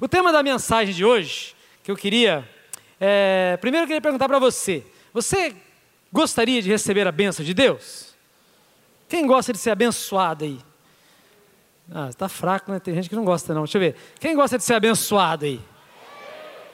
[0.00, 2.48] O tema da mensagem de hoje, que eu queria.
[3.00, 5.54] É, primeiro eu queria perguntar para você: você
[6.12, 8.14] gostaria de receber a bênção de Deus?
[9.08, 10.60] Quem gosta de ser abençoado aí?
[11.90, 12.78] Ah, está fraco, né?
[12.78, 13.62] Tem gente que não gosta, não.
[13.62, 13.96] Deixa eu ver.
[14.20, 15.60] Quem gosta de ser abençoado aí?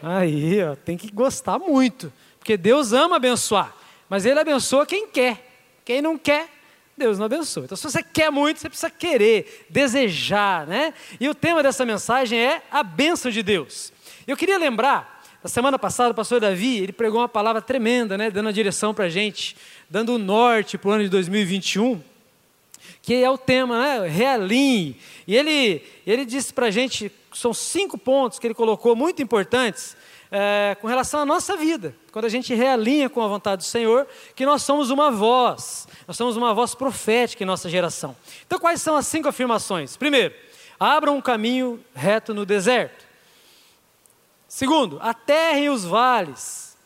[0.03, 2.13] Aí, ó, tem que gostar muito.
[2.39, 3.75] Porque Deus ama abençoar.
[4.09, 5.51] Mas Ele abençoa quem quer.
[5.85, 6.49] Quem não quer,
[6.97, 7.65] Deus não abençoa.
[7.65, 10.95] Então, se você quer muito, você precisa querer, desejar, né?
[11.19, 13.93] E o tema dessa mensagem é a bênção de Deus.
[14.27, 18.31] Eu queria lembrar, na semana passada, o pastor Davi, ele pregou uma palavra tremenda, né?
[18.31, 19.57] Dando a direção para a gente,
[19.91, 22.01] dando o norte para o ano de 2021
[23.05, 24.09] que é o tema, né?
[24.09, 24.97] Realinhe.
[25.27, 29.95] E ele, ele disse para a gente, são cinco pontos que ele colocou muito importantes
[30.37, 31.95] é, com relação à nossa vida.
[32.11, 36.17] Quando a gente realinha com a vontade do Senhor, que nós somos uma voz, nós
[36.17, 38.17] somos uma voz profética em nossa geração.
[38.45, 39.97] Então, quais são as cinco afirmações?
[39.97, 40.35] Primeiro,
[40.79, 43.05] abra um caminho reto no deserto.
[44.49, 46.77] Segundo, aterrem os vales.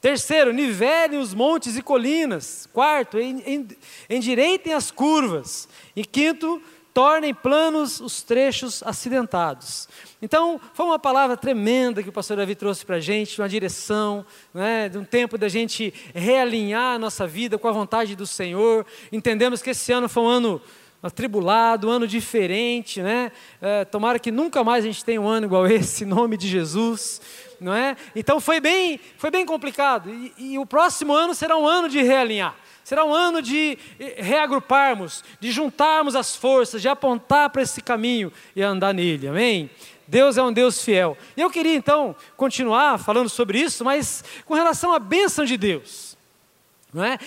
[0.00, 2.66] Terceiro, nivelem os montes e colinas.
[2.72, 3.18] Quarto,
[4.08, 5.68] endireitem as curvas.
[5.94, 6.62] E quinto,
[6.94, 9.88] tornem planos os trechos acidentados.
[10.22, 14.24] Então, foi uma palavra tremenda que o pastor Davi trouxe para a gente, uma direção,
[14.54, 18.86] né, de um tempo da gente realinhar a nossa vida com a vontade do Senhor.
[19.10, 20.62] Entendemos que esse ano foi um ano
[21.02, 23.30] atribulado, um ano diferente, né?
[23.60, 26.48] É, tomara que nunca mais a gente tenha um ano igual esse, em nome de
[26.48, 27.20] Jesus
[27.60, 27.96] não é?
[28.14, 30.10] Então foi bem, foi bem complicado.
[30.10, 32.54] E, e o próximo ano será um ano de realinhar.
[32.84, 38.32] Será um ano de eh, reagruparmos, de juntarmos as forças, de apontar para esse caminho
[38.54, 39.26] e andar nele.
[39.26, 39.70] Amém?
[40.06, 41.16] Deus é um Deus fiel.
[41.36, 46.16] E eu queria então continuar falando sobre isso, mas com relação à bênção de Deus.
[46.92, 47.18] Não é?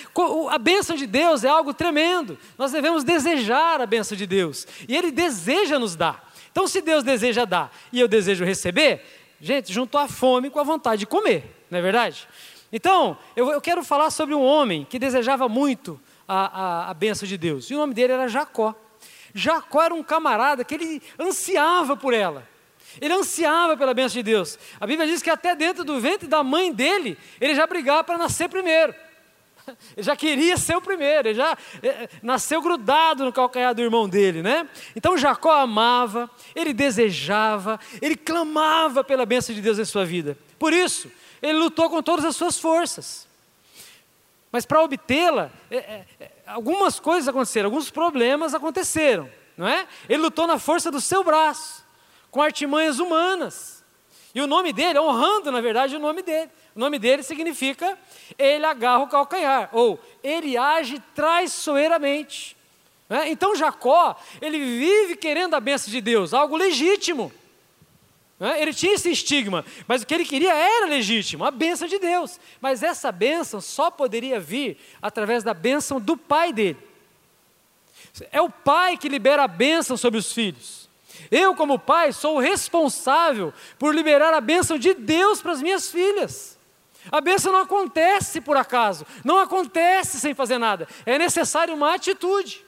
[0.50, 2.38] A bênção de Deus é algo tremendo.
[2.58, 4.66] Nós devemos desejar a bênção de Deus.
[4.88, 6.32] E Ele deseja nos dar.
[6.52, 9.04] Então, se Deus deseja dar e eu desejo receber,
[9.40, 12.28] Gente, juntou a fome com a vontade de comer, não é verdade?
[12.72, 17.28] Então, eu, eu quero falar sobre um homem que desejava muito a, a, a bênção
[17.28, 17.70] de Deus.
[17.70, 18.76] E o nome dele era Jacó.
[19.34, 22.48] Jacó era um camarada que ele ansiava por ela.
[23.00, 24.58] Ele ansiava pela bênção de Deus.
[24.80, 28.18] A Bíblia diz que até dentro do ventre da mãe dele, ele já brigava para
[28.18, 28.94] nascer primeiro.
[29.98, 34.08] Ele já queria ser o primeiro, ele já é, nasceu grudado no calcanhar do irmão
[34.08, 34.66] dele, né?
[34.96, 40.38] Então Jacó amava, ele desejava, ele clamava pela bênção de Deus em sua vida.
[40.58, 41.12] Por isso,
[41.42, 43.28] ele lutou com todas as suas forças.
[44.52, 49.88] Mas para obtê-la, é, é, é, algumas coisas aconteceram, alguns problemas aconteceram, não é?
[50.08, 51.86] Ele lutou na força do seu braço,
[52.32, 53.84] com artimanhas humanas.
[54.34, 56.50] E o nome dele, honrando na verdade o nome dele.
[56.76, 57.98] O nome dele significa
[58.38, 62.56] ele agarra o calcanhar, ou ele age traiçoeiramente.
[63.10, 63.30] Né?
[63.30, 67.32] Então Jacó, ele vive querendo a bênção de Deus, algo legítimo.
[68.40, 72.40] Ele tinha esse estigma, mas o que ele queria era legítimo, a bênção de Deus.
[72.62, 76.78] Mas essa bênção só poderia vir através da bênção do pai dele.
[78.32, 80.88] É o pai que libera a bênção sobre os filhos.
[81.32, 86.58] Eu, como pai, sou responsável por liberar a bênção de Deus para as minhas filhas.
[87.12, 92.67] A bênção não acontece por acaso, não acontece sem fazer nada, é necessário uma atitude.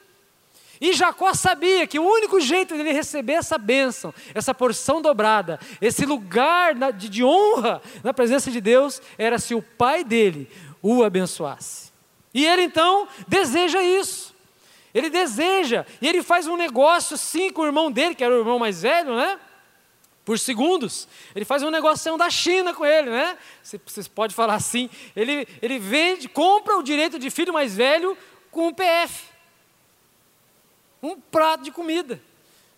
[0.80, 6.06] E Jacó sabia que o único jeito dele receber essa bênção, essa porção dobrada, esse
[6.06, 11.92] lugar de honra na presença de Deus, era se o pai dele o abençoasse.
[12.32, 14.34] E ele então deseja isso.
[14.94, 18.38] Ele deseja, e ele faz um negócio sim com o irmão dele, que era o
[18.38, 19.38] irmão mais velho, né?
[20.24, 21.08] por segundos.
[21.34, 23.36] Ele faz um negócio da China com ele, né?
[23.62, 24.88] Você pode falar assim.
[25.16, 28.16] Ele, ele vende, compra o direito de filho mais velho
[28.50, 29.29] com um PF.
[31.02, 32.20] Um prato de comida.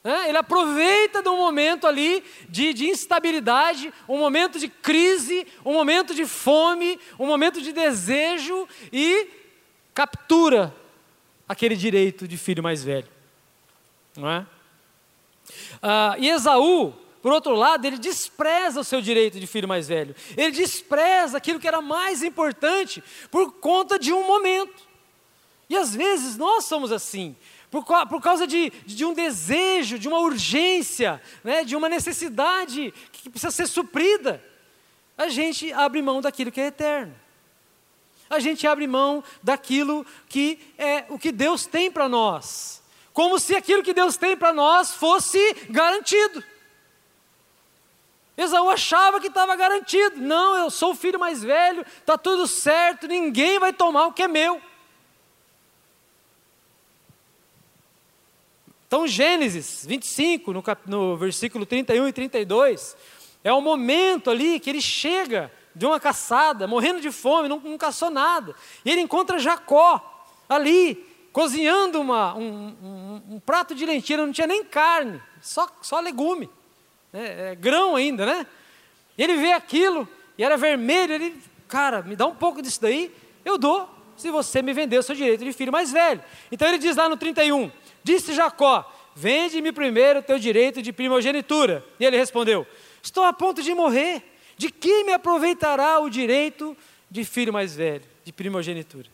[0.05, 0.29] Né?
[0.29, 6.15] Ele aproveita de um momento ali de, de instabilidade, um momento de crise, um momento
[6.15, 9.29] de fome, um momento de desejo e
[9.95, 10.75] captura
[11.49, 13.09] aquele direito de filho mais velho.
[14.17, 14.47] Não é?
[15.83, 20.15] Ah, e Esaú, por outro lado, ele despreza o seu direito de filho mais velho.
[20.37, 24.83] Ele despreza aquilo que era mais importante por conta de um momento.
[25.69, 27.37] E às vezes nós somos assim,
[27.73, 33.31] por, por causa de, de um desejo, de uma urgência, né, de uma necessidade que
[33.31, 34.45] precisa ser suprida.
[35.17, 37.15] A gente abre mão daquilo que é eterno.
[38.29, 42.83] A gente abre mão daquilo que é o que Deus tem para nós.
[43.15, 46.45] Como se aquilo que Deus tem para nós fosse garantido.
[48.37, 50.21] Esaú achava que estava garantido.
[50.21, 54.23] Não, eu sou o filho mais velho, está tudo certo, ninguém vai tomar o que
[54.23, 54.61] é meu.
[58.93, 62.95] Então, Gênesis 25, no, cap, no versículo 31 e 32,
[63.43, 67.79] é o momento ali que ele chega de uma caçada, morrendo de fome, não, não
[67.79, 68.55] caçou nada.
[68.85, 74.47] E ele encontra Jacó ali, cozinhando uma, um, um, um, prato de lentilha, não tinha
[74.47, 76.51] nem carne, só, só legume,
[77.11, 77.53] né?
[77.53, 78.47] é, grão ainda, né?
[79.17, 80.07] E ele vê aquilo,
[80.37, 83.11] e era vermelho, ele, cara, me dá um pouco disso daí,
[83.43, 86.23] eu dou, se você me vender o seu direito de filho mais velho.
[86.51, 87.71] Então ele diz lá no 31,
[88.03, 91.85] disse Jacó, vende-me primeiro o teu direito de primogenitura.
[91.99, 92.67] E ele respondeu,
[93.03, 94.23] estou a ponto de morrer,
[94.57, 96.77] de que me aproveitará o direito
[97.11, 99.09] de filho mais velho, de primogenitura?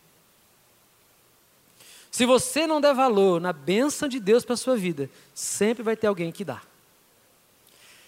[2.10, 5.96] Se você não der valor na bênção de Deus para a sua vida, sempre vai
[5.96, 6.60] ter alguém que dá.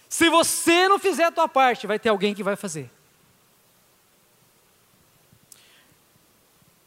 [0.09, 2.91] Se você não fizer a tua parte, vai ter alguém que vai fazer.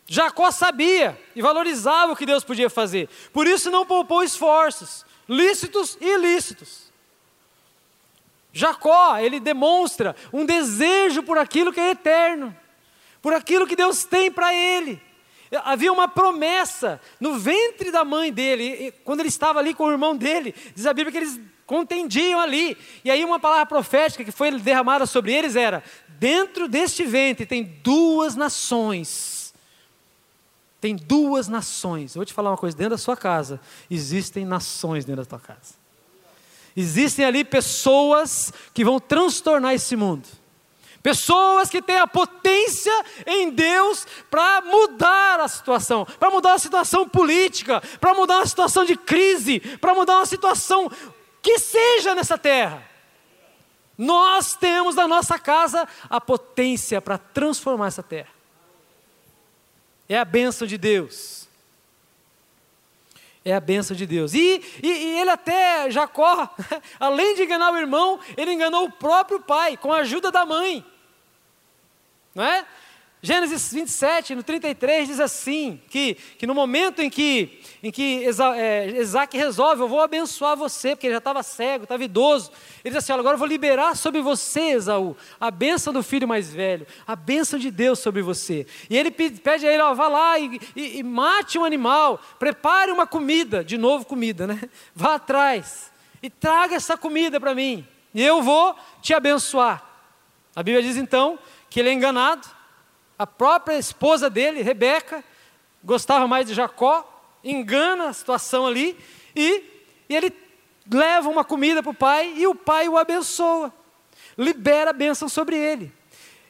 [0.05, 5.97] Jacó sabia e valorizava o que Deus podia fazer, por isso não poupou esforços, lícitos
[6.01, 6.91] e ilícitos.
[8.51, 12.55] Jacó, ele demonstra um desejo por aquilo que é eterno,
[13.21, 15.01] por aquilo que Deus tem para ele.
[15.63, 20.15] Havia uma promessa no ventre da mãe dele, quando ele estava ali com o irmão
[20.15, 22.77] dele, diz a Bíblia que eles contendiam ali.
[23.03, 25.83] E aí uma palavra profética que foi derramada sobre eles era:
[26.19, 29.32] dentro deste ventre tem duas nações.
[30.83, 32.13] Tem duas nações.
[32.13, 33.57] Eu vou te falar uma coisa: dentro da sua casa
[33.89, 35.75] existem nações dentro da tua casa.
[36.75, 40.27] Existem ali pessoas que vão transtornar esse mundo.
[41.01, 42.91] Pessoas que têm a potência
[43.25, 48.83] em Deus para mudar a situação, para mudar a situação política, para mudar uma situação
[48.83, 50.91] de crise, para mudar uma situação
[51.41, 52.83] que seja nessa terra.
[53.97, 58.42] Nós temos na nossa casa a potência para transformar essa terra.
[60.07, 61.43] É a bênção de Deus.
[63.45, 64.33] É a benção de Deus.
[64.33, 66.49] E, e, e, ele até, Jacó,
[66.99, 70.85] além de enganar o irmão, ele enganou o próprio pai, com a ajuda da mãe.
[72.33, 72.65] Não é?
[73.25, 78.25] Gênesis 27, no 33, diz assim: que, que no momento em que, em que
[78.57, 82.51] é, Isaac resolve, eu vou abençoar você, porque ele já estava cego, estava idoso.
[82.83, 86.53] Ele diz assim: agora eu vou liberar sobre você, Esaú, a bênção do filho mais
[86.53, 88.67] velho, a bênção de Deus sobre você.
[88.89, 92.91] E ele pede a ele: ó, vá lá e, e, e mate um animal, prepare
[92.91, 94.61] uma comida, de novo comida, né?
[94.93, 99.81] Vá atrás e traga essa comida para mim, e eu vou te abençoar.
[100.53, 102.62] A Bíblia diz então que ele é enganado
[103.17, 105.23] a própria esposa dele, Rebeca,
[105.83, 107.09] gostava mais de Jacó,
[107.43, 108.97] engana a situação ali,
[109.35, 109.63] e,
[110.09, 110.33] e ele
[110.91, 113.73] leva uma comida para o pai, e o pai o abençoa,
[114.37, 115.91] libera a bênção sobre ele.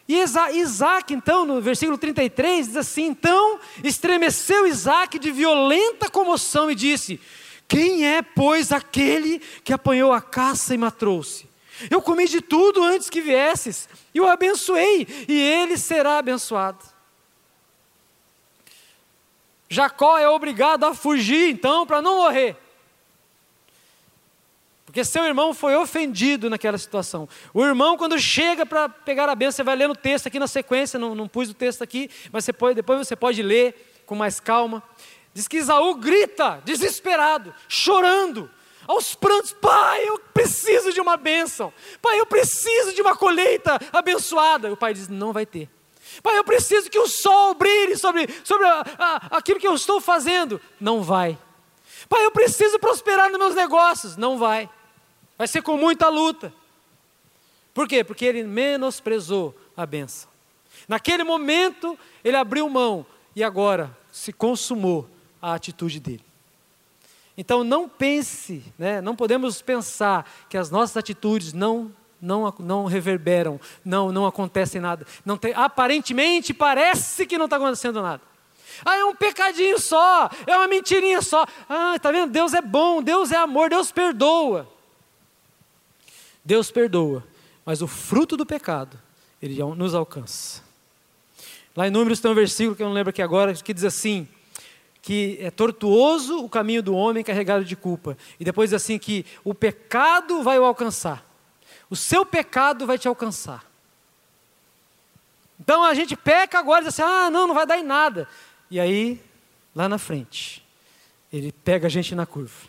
[0.08, 0.22] E
[0.58, 7.22] Isaac, então, no versículo 33, diz assim: Então estremeceu Isaac de violenta comoção e disse:
[7.68, 11.48] Quem é, pois, aquele que apanhou a caça e matou-se?
[11.90, 16.84] Eu comi de tudo antes que viesses, e o abençoei, e ele será abençoado.
[19.70, 22.56] Jacó é obrigado a fugir, então, para não morrer.
[24.86, 27.28] Porque seu irmão foi ofendido naquela situação.
[27.52, 30.46] O irmão, quando chega para pegar a bênção, você vai ler no texto aqui na
[30.46, 34.14] sequência, não, não pus o texto aqui, mas você pode, depois você pode ler com
[34.14, 34.84] mais calma.
[35.34, 38.52] Diz que Isaú grita, desesperado, chorando,
[38.88, 44.68] aos prantos, pai, eu preciso de uma bênção, pai, eu preciso de uma colheita abençoada.
[44.68, 45.70] E o pai diz: não vai ter.
[46.22, 50.00] Pai, eu preciso que o sol brilhe sobre, sobre a, a, aquilo que eu estou
[50.00, 50.62] fazendo.
[50.80, 51.38] Não vai.
[52.08, 54.18] Pai, eu preciso prosperar nos meus negócios.
[54.18, 54.70] Não vai.
[55.38, 56.54] Vai ser com muita luta.
[57.74, 58.04] Por quê?
[58.04, 60.30] Porque ele menosprezou a bênção.
[60.88, 65.10] Naquele momento, ele abriu mão e agora se consumou
[65.42, 66.24] a atitude dele.
[67.38, 73.60] Então não pense, né, não podemos pensar que as nossas atitudes não não, não reverberam,
[73.84, 75.06] não, não acontecem nada.
[75.26, 78.22] Não tem, aparentemente parece que não está acontecendo nada.
[78.86, 81.46] Ah, é um pecadinho só, é uma mentirinha só.
[81.68, 82.32] Ah, está vendo?
[82.32, 84.68] Deus é bom, Deus é amor, Deus perdoa.
[86.46, 87.24] Deus perdoa,
[87.66, 88.98] mas o fruto do pecado,
[89.42, 90.62] ele nos alcança.
[91.76, 94.28] Lá em Números tem um versículo que eu não lembro aqui agora, que diz assim:
[95.04, 98.18] que é tortuoso o caminho do homem carregado de culpa.
[98.40, 101.26] E depois assim que o pecado vai o alcançar.
[101.90, 103.66] O seu pecado vai te alcançar.
[105.60, 108.30] Então a gente peca agora e diz assim: ah, não, não vai dar em nada.
[108.72, 109.22] E aí,
[109.76, 110.66] lá na frente,
[111.32, 112.66] ele pega a gente na curva.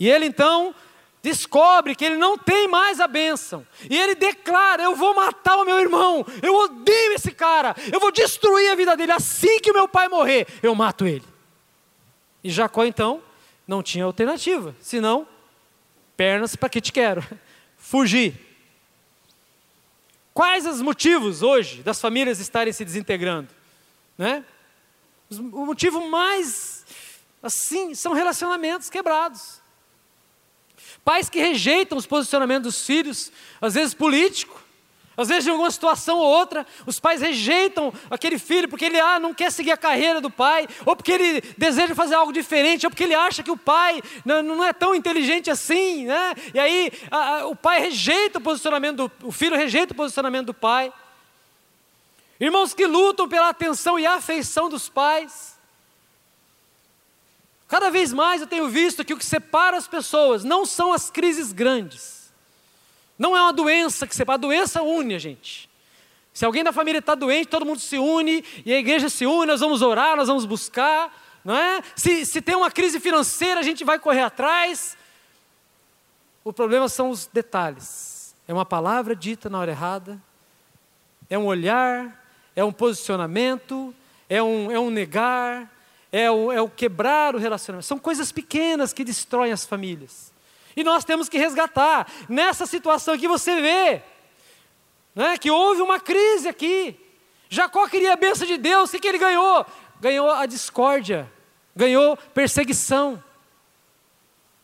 [0.00, 0.74] E ele então
[1.26, 3.66] descobre que ele não tem mais a bênção.
[3.90, 8.12] E ele declara: Eu vou matar o meu irmão, eu odeio esse cara, eu vou
[8.12, 9.10] destruir a vida dele.
[9.10, 11.24] Assim que meu pai morrer, eu mato ele.
[12.44, 13.20] E Jacó então
[13.66, 15.26] Não tinha alternativa, senão,
[16.16, 17.24] pernas para que te quero.
[17.76, 18.34] Fugir.
[20.32, 23.48] Quais os motivos hoje das famílias estarem se desintegrando?
[24.16, 24.44] Né?
[25.30, 26.86] O motivo mais
[27.42, 29.65] assim são relacionamentos quebrados.
[31.06, 34.60] Pais que rejeitam os posicionamentos dos filhos, às vezes político,
[35.16, 39.20] às vezes, em alguma situação ou outra, os pais rejeitam aquele filho porque ele ah,
[39.20, 42.90] não quer seguir a carreira do pai, ou porque ele deseja fazer algo diferente, ou
[42.90, 46.34] porque ele acha que o pai não, não é tão inteligente assim, né?
[46.52, 50.46] E aí a, a, o pai rejeita o posicionamento do o filho rejeita o posicionamento
[50.46, 50.92] do pai.
[52.40, 55.55] Irmãos que lutam pela atenção e afeição dos pais.
[57.68, 61.10] Cada vez mais eu tenho visto que o que separa as pessoas não são as
[61.10, 62.16] crises grandes
[63.18, 65.68] não é uma doença que separa, a doença une a gente.
[66.32, 69.46] Se alguém da família está doente, todo mundo se une, e a igreja se une,
[69.46, 71.10] nós vamos orar, nós vamos buscar,
[71.42, 71.80] não é?
[71.94, 74.96] Se, se tem uma crise financeira, a gente vai correr atrás.
[76.44, 78.34] O problema são os detalhes.
[78.46, 80.20] É uma palavra dita na hora errada,
[81.30, 82.22] é um olhar,
[82.54, 83.94] é um posicionamento,
[84.28, 85.72] é um, é um negar,
[86.16, 87.86] é o, é o quebrar o relacionamento.
[87.86, 90.32] São coisas pequenas que destroem as famílias.
[90.74, 92.10] E nós temos que resgatar.
[92.26, 94.02] Nessa situação aqui você vê
[95.14, 96.98] né, que houve uma crise aqui.
[97.50, 99.66] Jacó queria a bênção de Deus, o que, que ele ganhou?
[100.00, 101.30] Ganhou a discórdia,
[101.74, 103.22] ganhou perseguição,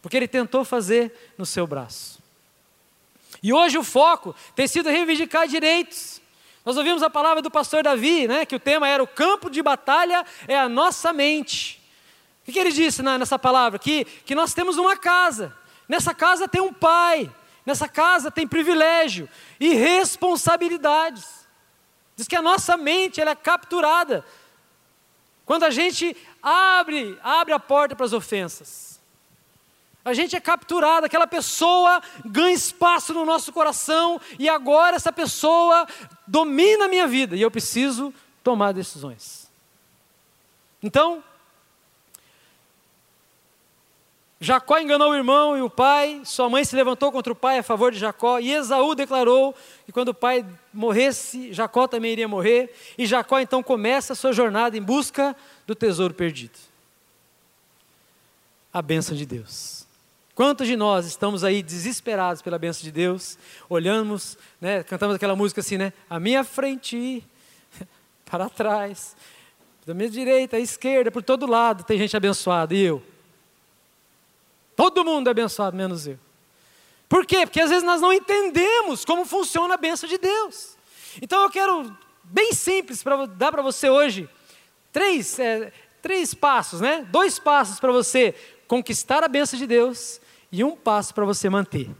[0.00, 2.22] porque ele tentou fazer no seu braço.
[3.42, 6.11] E hoje o foco tem sido reivindicar direitos.
[6.64, 9.62] Nós ouvimos a palavra do pastor Davi, né, que o tema era o campo de
[9.62, 11.82] batalha é a nossa mente.
[12.46, 13.78] O que, ele disse nessa palavra?
[13.78, 15.56] Que, que nós temos uma casa,
[15.88, 17.30] Nessa casa tem um pai,
[17.66, 19.28] nessa casa tem privilégio
[19.60, 21.46] e responsabilidades.
[22.16, 24.24] Diz que a nossa mente ela é capturada
[25.44, 28.91] quando a gente abre, abre a porta para as ofensas.
[30.04, 35.86] A gente é capturado, aquela pessoa ganha espaço no nosso coração e agora essa pessoa
[36.26, 39.48] domina a minha vida e eu preciso tomar decisões.
[40.82, 41.22] Então,
[44.42, 47.62] Jacó enganou o irmão e o pai, sua mãe se levantou contra o pai a
[47.62, 49.54] favor de Jacó, e Esaú declarou
[49.86, 50.44] que quando o pai
[50.74, 55.76] morresse, Jacó também iria morrer, e Jacó então começa a sua jornada em busca do
[55.76, 56.58] tesouro perdido.
[58.72, 59.81] A bênção de Deus.
[60.34, 65.60] Quantos de nós estamos aí desesperados pela bênção de Deus, olhamos, né, cantamos aquela música
[65.60, 65.92] assim, né?
[66.08, 67.22] A minha frente,
[68.24, 69.14] para trás,
[69.84, 73.02] da minha direita, à esquerda, por todo lado tem gente abençoada, e eu?
[74.74, 76.18] Todo mundo é abençoado, menos eu.
[77.10, 77.44] Por quê?
[77.44, 80.78] Porque às vezes nós não entendemos como funciona a bênção de Deus.
[81.20, 84.26] Então eu quero, bem simples, para dar para você hoje,
[84.90, 85.70] três, é,
[86.00, 87.06] três passos, né?
[87.10, 88.34] Dois passos para você
[88.66, 90.21] conquistar a bênção de Deus
[90.52, 91.90] e um passo para você manter.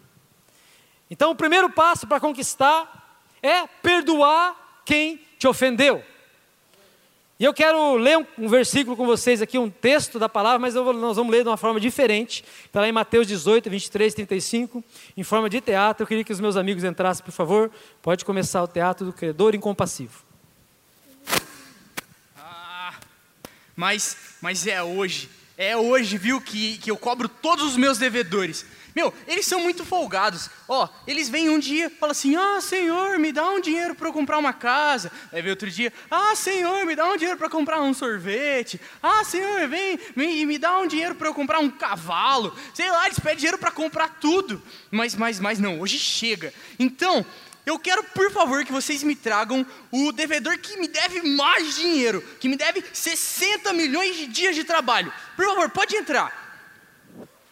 [1.11, 6.05] Então o primeiro passo para conquistar é perdoar quem te ofendeu.
[7.43, 10.75] E eu quero ler um, um, versículo com vocês aqui, um texto da palavra, mas
[10.75, 12.45] vou, nós vamos ler de uma forma diferente.
[12.65, 14.85] Está lá em Mateus 18, 23, 35,
[15.17, 16.05] em forma de teatro.
[16.05, 17.69] Eu queria que os meus amigos entrassem, por favor.
[18.01, 20.23] Pode começar o teatro do credor incompassivo.
[22.37, 22.95] Ah,
[23.75, 28.65] mas, mas é hoje, é hoje, viu, que, que eu cobro todos os meus devedores.
[28.95, 30.51] Meu, eles são muito folgados.
[30.69, 34.13] Ó, eles vêm um dia, falam assim: "Ah, Senhor, me dá um dinheiro para eu
[34.13, 35.11] comprar uma casa".
[35.33, 38.81] Aí vem outro dia: "Ah, Senhor, me dá um dinheiro para comprar um sorvete".
[39.03, 42.55] "Ah, Senhor, vem, e me dá um dinheiro para eu comprar um cavalo".
[42.75, 44.63] Sei lá, eles pedem dinheiro para comprar tudo.
[44.91, 46.53] Mas mas mas não, hoje chega.
[46.79, 47.25] Então,
[47.65, 52.21] eu quero, por favor, que vocês me tragam o devedor que me deve mais dinheiro,
[52.41, 55.13] que me deve 60 milhões de dias de trabalho.
[55.37, 56.43] Por favor, pode entrar.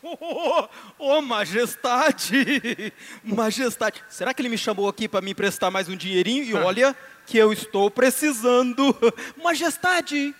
[0.02, 2.92] Oh, oh, majestade!
[3.22, 4.02] Majestade!
[4.08, 6.42] Será que ele me chamou aqui para me emprestar mais um dinheirinho?
[6.44, 6.64] E ah.
[6.64, 8.96] olha que eu estou precisando.
[9.42, 10.34] Majestade!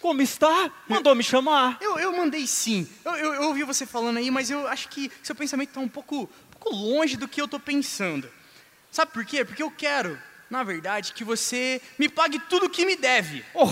[0.00, 0.72] Como está?
[0.88, 1.76] Mandou me chamar.
[1.80, 2.88] Eu, eu mandei sim.
[3.04, 5.88] Eu, eu, eu, ouvi você falando aí, mas eu acho que seu pensamento está um
[5.88, 8.26] pouco, um pouco longe do que eu estou pensando.
[8.90, 9.44] Sabe por quê?
[9.44, 10.18] Porque eu quero
[10.50, 13.44] na verdade, que você me pague tudo o que me deve.
[13.54, 13.68] Oh,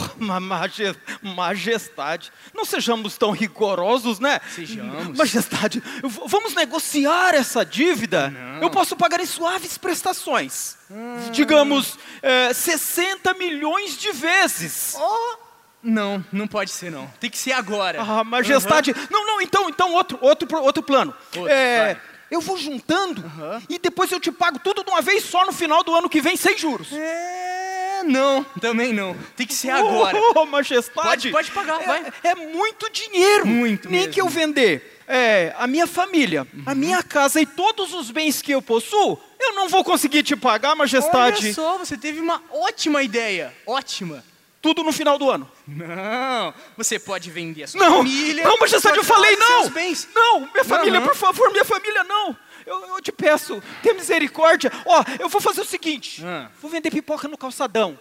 [1.20, 4.40] majestade, não sejamos tão rigorosos, né?
[4.54, 5.18] Sejamos.
[5.18, 5.82] Majestade,
[6.24, 8.30] vamos negociar essa dívida.
[8.30, 8.62] Não.
[8.62, 10.76] Eu posso pagar em suaves prestações.
[10.88, 11.30] Hum.
[11.32, 14.94] Digamos, é, 60 milhões de vezes.
[14.96, 15.48] Oh.
[15.82, 17.06] Não, não pode ser não.
[17.20, 18.00] Tem que ser agora.
[18.00, 18.92] Ah, majestade.
[18.92, 19.06] Uhum.
[19.10, 21.14] Não, não, então, então outro, outro, outro plano.
[21.36, 23.62] Outro, é, eu vou juntando uhum.
[23.68, 26.20] e depois eu te pago tudo de uma vez só no final do ano que
[26.20, 26.88] vem, sem juros.
[26.92, 29.16] É, não, também não.
[29.36, 30.16] Tem que ser agora.
[30.36, 31.30] Oh, majestade.
[31.30, 32.12] Pode- pode pagar, é, vai.
[32.22, 33.46] É muito dinheiro.
[33.46, 34.12] Muito Nem mesmo.
[34.14, 38.52] que eu vender é, a minha família, a minha casa e todos os bens que
[38.52, 41.46] eu possuo, eu não vou conseguir te pagar, majestade.
[41.46, 43.54] Olha só, você teve uma ótima ideia.
[43.66, 44.22] Ótima.
[44.60, 45.48] Tudo no final do ano.
[45.66, 48.42] Não, você pode vender a sua Não, família.
[48.44, 49.70] não, majestade, eu falei não.
[50.14, 52.36] Não, minha família, por favor, minha família não.
[52.66, 54.70] Eu, eu te peço, tenha misericórdia.
[54.84, 56.50] Ó, eu vou fazer o seguinte: Ah.
[56.60, 57.98] vou vender pipoca no calçadão.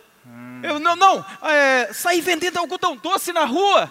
[0.64, 3.90] Eu não, não, é, sair vendendo algodão doce na rua.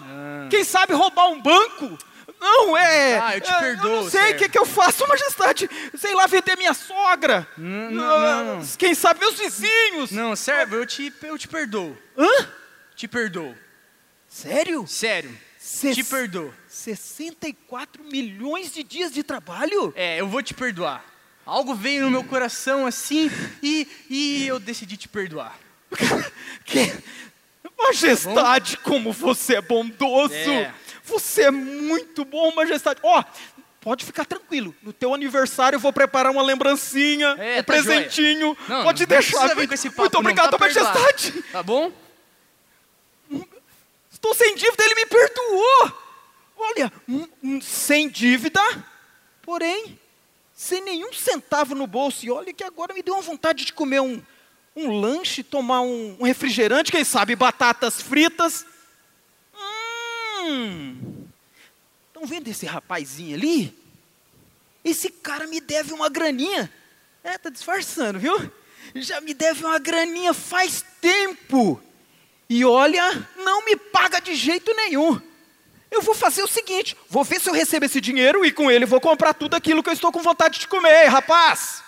[0.49, 1.97] Quem sabe roubar um banco?
[2.39, 3.17] Não, é.
[3.19, 5.67] Ah, eu te é, perdoo, Eu não sei o que, que eu faço, majestade.
[5.97, 7.47] Sei lá, vender minha sogra.
[7.57, 8.67] Não, não, Ah, não.
[8.77, 10.11] Quem sabe meus vizinhos.
[10.11, 11.97] Não, servo, eu te, eu te perdoo.
[12.15, 12.27] Hã?
[12.97, 13.55] Te perdoo.
[14.27, 14.85] Sério?
[14.87, 15.37] Sério.
[15.57, 16.53] Ses- Te perdoo.
[16.67, 19.93] 64 milhões de dias de trabalho?
[19.95, 21.05] É, eu vou te perdoar.
[21.45, 23.31] Algo veio no meu coração assim
[23.63, 25.57] e, e eu decidi te perdoar.
[26.65, 26.91] Que...
[27.77, 30.33] Majestade, como você é bondoso!
[30.33, 30.73] É.
[31.05, 32.99] Você é muito bom, majestade.
[33.03, 33.23] Ó,
[33.79, 34.75] pode ficar tranquilo.
[34.81, 38.57] No teu aniversário eu vou preparar uma lembrancinha, É, um tá presentinho.
[38.67, 39.55] Não, pode não deixar.
[39.55, 40.99] vir com esse papo, muito não, obrigado, tá perdoado.
[40.99, 41.41] majestade.
[41.51, 41.91] Tá bom?
[44.17, 45.93] Estou sem dívida, ele me perdoou.
[46.57, 46.91] Olha,
[47.61, 48.59] sem dívida,
[49.43, 49.99] porém,
[50.55, 52.25] sem nenhum centavo no bolso.
[52.25, 54.19] E olha que agora me deu uma vontade de comer um,
[54.75, 58.65] um lanche, tomar um, um refrigerante, quem sabe batatas fritas.
[60.41, 61.27] Hum,
[62.07, 63.71] estão vendo esse rapazinho ali?
[64.83, 66.73] Esse cara me deve uma graninha.
[67.23, 68.51] É, tá disfarçando, viu?
[68.95, 71.83] Já me deve uma graninha faz tempo.
[72.49, 75.21] E olha, não me paga de jeito nenhum.
[75.91, 78.85] Eu vou fazer o seguinte: vou ver se eu recebo esse dinheiro e com ele
[78.85, 81.83] vou comprar tudo aquilo que eu estou com vontade de comer, rapaz.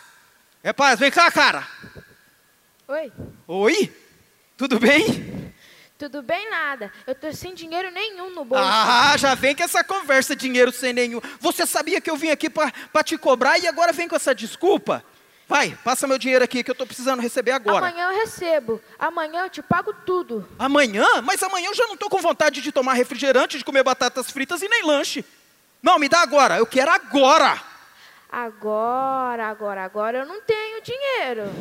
[0.64, 1.68] Rapaz, vem cá, cara.
[2.88, 3.12] Oi,
[3.48, 3.94] Oi?
[4.58, 5.54] Tudo bem?
[5.98, 6.92] tudo bem nada?
[7.06, 8.64] Eu tô sem dinheiro nenhum no bolso.
[8.66, 11.20] Ah, já vem com essa conversa, dinheiro sem nenhum.
[11.40, 15.04] Você sabia que eu vim aqui para te cobrar e agora vem com essa desculpa?
[15.50, 17.88] Vai, passa meu dinheiro aqui que eu estou precisando receber agora.
[17.88, 18.80] Amanhã eu recebo.
[19.00, 20.48] Amanhã eu te pago tudo.
[20.60, 21.08] Amanhã?
[21.24, 24.62] Mas amanhã eu já não estou com vontade de tomar refrigerante, de comer batatas fritas
[24.62, 25.26] e nem lanche.
[25.82, 27.60] Não, me dá agora, eu quero agora.
[28.32, 31.52] Agora, agora, agora eu não tenho dinheiro.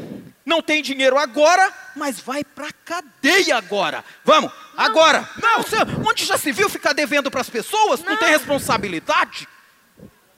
[0.45, 4.05] Não tem dinheiro agora, mas vai pra cadeia agora.
[4.23, 5.27] Vamos, agora.
[5.43, 8.01] Não, você, onde já se viu ficar devendo para as pessoas?
[8.01, 8.13] Não.
[8.13, 8.19] Não.
[8.19, 9.49] tem responsabilidade?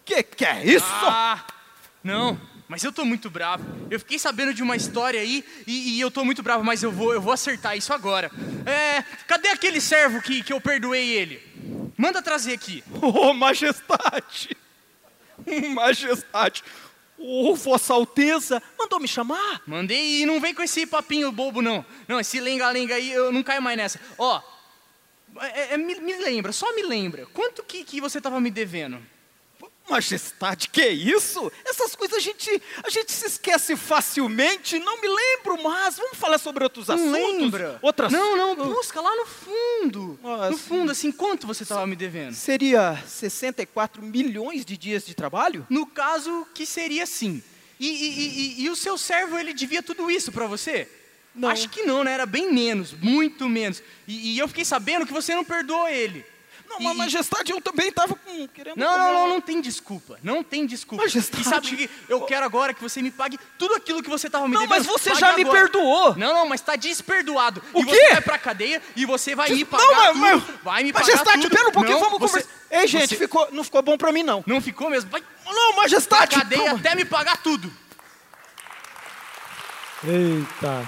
[0.04, 0.86] Que que é isso?
[0.88, 1.44] Ah,
[2.04, 2.49] não.
[2.70, 3.64] Mas eu tô muito bravo.
[3.90, 6.92] Eu fiquei sabendo de uma história aí e, e eu tô muito bravo, mas eu
[6.92, 8.30] vou, eu vou acertar isso agora.
[8.64, 11.42] É, cadê aquele servo que, que eu perdoei ele?
[11.96, 12.84] Manda trazer aqui.
[13.02, 14.56] Oh, majestade.
[15.74, 16.62] Majestade.
[17.18, 19.62] Oh, Vossa Alteza, mandou me chamar?
[19.66, 21.84] Mandei e não vem com esse papinho bobo, não.
[22.06, 24.00] Não, esse lenga-lenga aí, eu não caio mais nessa.
[24.16, 24.40] Ó,
[25.40, 27.26] é- é- me, me lembra, só me lembra.
[27.34, 29.02] Quanto que, que você tava me devendo?
[29.90, 31.50] Majestade, que isso?
[31.64, 34.78] Essas coisas a gente, a gente se esquece facilmente.
[34.78, 35.96] Não me lembro mais.
[35.96, 37.12] Vamos falar sobre outros Não assuntos?
[37.12, 37.78] lembra?
[37.82, 38.12] Outras...
[38.12, 40.18] Não, não, busca lá no fundo.
[40.24, 42.34] Ah, no fundo, assim, quanto você tava me devendo?
[42.34, 45.66] Seria 64 milhões de dias de trabalho?
[45.68, 47.42] No caso, que seria sim.
[47.78, 48.28] E, e-
[48.60, 50.86] e- e- o seu servo, ele devia tudo isso pra você?
[51.34, 51.48] Não.
[51.48, 52.12] Acho que não, né?
[52.12, 53.82] Era bem menos, muito menos.
[54.06, 56.24] E, e eu fiquei sabendo que você não perdoou ele.
[56.70, 58.16] Não, E- mas majestade, eu também estava
[58.54, 58.76] querendo.
[58.76, 60.18] Não, não, não, não tem desculpa.
[60.22, 61.02] Não tem desculpa.
[61.02, 61.42] Majestade.
[61.42, 64.46] E sabe que eu quero agora que você me pague tudo aquilo que você estava
[64.46, 64.78] me Não, devendo.
[64.78, 65.58] mas você já me agora.
[65.58, 66.16] perdoou.
[66.16, 67.60] Não, não, mas tá desperdoado.
[67.74, 67.90] O e quê?
[67.90, 70.52] você vai pra cadeia e você vai me pagar não, mas, tudo.
[70.54, 71.56] mas- vai me pagar Majestade, tudo.
[71.56, 72.60] pera um pouquinho, Não, vamos você- conversar.
[72.70, 74.44] Ei, gente, você- ficou, não ficou bom pra mim, não.
[74.46, 75.10] Não ficou mesmo?
[75.10, 76.36] Vai Não, pra majestade.
[76.36, 76.78] cadeia calma.
[76.78, 77.70] até me pagar tudo.
[80.04, 80.86] Eita.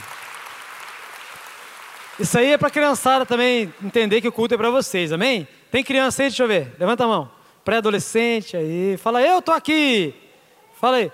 [2.18, 5.48] Isso aí é para criançada também entender que o culto é para vocês, amém?
[5.72, 6.76] Tem criança aí, deixa eu ver.
[6.78, 7.30] Levanta a mão.
[7.64, 8.98] Pré-adolescente aí.
[8.98, 10.14] Fala, eu tô aqui.
[10.78, 11.10] Fala aí.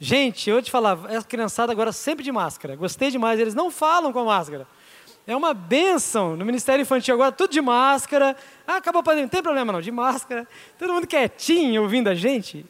[0.00, 2.74] Gente, eu te falar, essa criançada agora sempre de máscara.
[2.74, 4.66] Gostei demais, eles não falam com a máscara.
[5.26, 8.34] É uma benção no Ministério Infantil agora, tudo de máscara.
[8.66, 10.48] Ah, acabou a pandemia, não tem problema não, de máscara.
[10.78, 12.64] Todo mundo quietinho ouvindo a gente.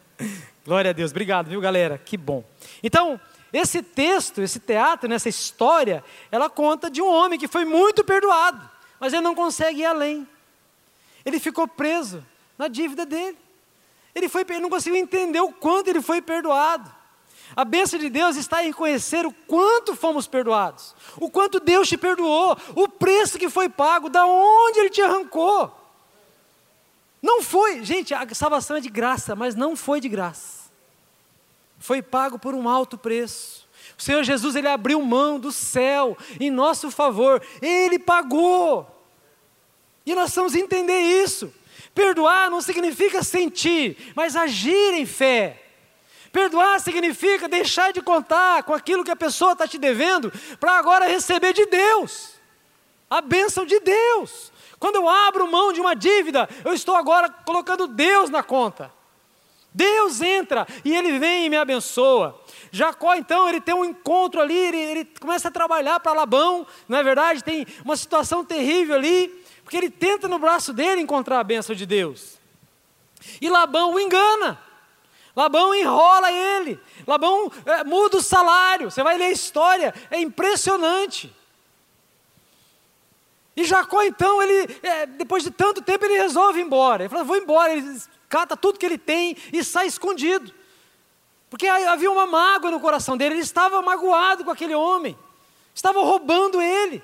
[0.64, 2.00] Glória a Deus, obrigado, viu galera?
[2.02, 2.42] Que bom.
[2.82, 3.20] Então,
[3.52, 8.66] esse texto, esse teatro, nessa história, ela conta de um homem que foi muito perdoado,
[8.98, 10.26] mas ele não consegue ir além.
[11.28, 12.24] Ele ficou preso
[12.56, 13.36] na dívida dele.
[14.14, 16.90] Ele, foi, ele não conseguiu entender o quanto ele foi perdoado.
[17.54, 21.96] A bênção de Deus está em conhecer o quanto fomos perdoados, o quanto Deus te
[21.96, 25.74] perdoou, o preço que foi pago, da onde Ele te arrancou.
[27.22, 30.70] Não foi, gente, a salvação é de graça, mas não foi de graça.
[31.78, 33.66] Foi pago por um alto preço.
[33.98, 37.42] O Senhor Jesus, ele abriu mão do céu em nosso favor.
[37.60, 38.97] Ele pagou.
[40.08, 41.52] E nós precisamos entender isso.
[41.94, 45.62] Perdoar não significa sentir, mas agir em fé.
[46.32, 51.06] Perdoar significa deixar de contar com aquilo que a pessoa está te devendo para agora
[51.06, 52.30] receber de Deus.
[53.10, 54.50] A bênção de Deus.
[54.78, 58.90] Quando eu abro mão de uma dívida, eu estou agora colocando Deus na conta.
[59.74, 62.40] Deus entra e ele vem e me abençoa.
[62.72, 66.96] Jacó, então, ele tem um encontro ali, ele, ele começa a trabalhar para Labão, não
[66.96, 67.44] é verdade?
[67.44, 71.84] Tem uma situação terrível ali, porque ele tenta no braço dele encontrar a bênção de
[71.84, 72.38] Deus.
[73.38, 74.58] E Labão o engana.
[75.36, 76.80] Labão enrola ele.
[77.06, 78.90] Labão é, muda o salário.
[78.90, 81.30] Você vai ler a história, é impressionante.
[83.54, 87.02] E Jacó, então, ele, é, depois de tanto tempo, ele resolve ir embora.
[87.02, 87.70] Ele fala: vou embora.
[87.70, 90.50] Ele cata tudo que ele tem e sai escondido.
[91.50, 95.14] Porque havia uma mágoa no coração dele, ele estava magoado com aquele homem,
[95.74, 97.02] estava roubando ele.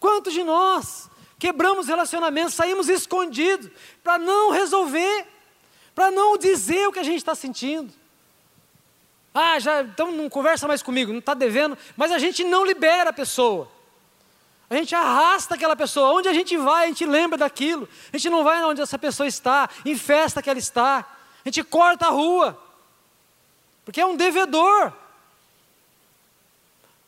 [0.00, 1.11] Quantos de nós
[1.42, 3.68] quebramos relacionamentos, saímos escondidos
[4.00, 5.26] para não resolver,
[5.92, 7.92] para não dizer o que a gente está sentindo?
[9.34, 13.10] Ah, já, então não conversa mais comigo, não está devendo, mas a gente não libera
[13.10, 13.68] a pessoa.
[14.70, 16.12] A gente arrasta aquela pessoa.
[16.12, 17.88] Onde a gente vai, a gente lembra daquilo.
[18.12, 21.04] A gente não vai onde essa pessoa está, em festa que ela está.
[21.44, 22.56] A gente corta a rua.
[23.84, 24.92] Porque é um devedor.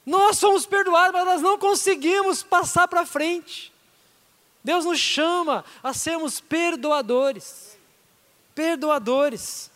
[0.05, 3.74] Nós somos perdoados, mas nós não conseguimos passar para frente.
[4.65, 7.77] Deus nos chama a sermos perdoadores.
[8.55, 9.71] Perdoadores.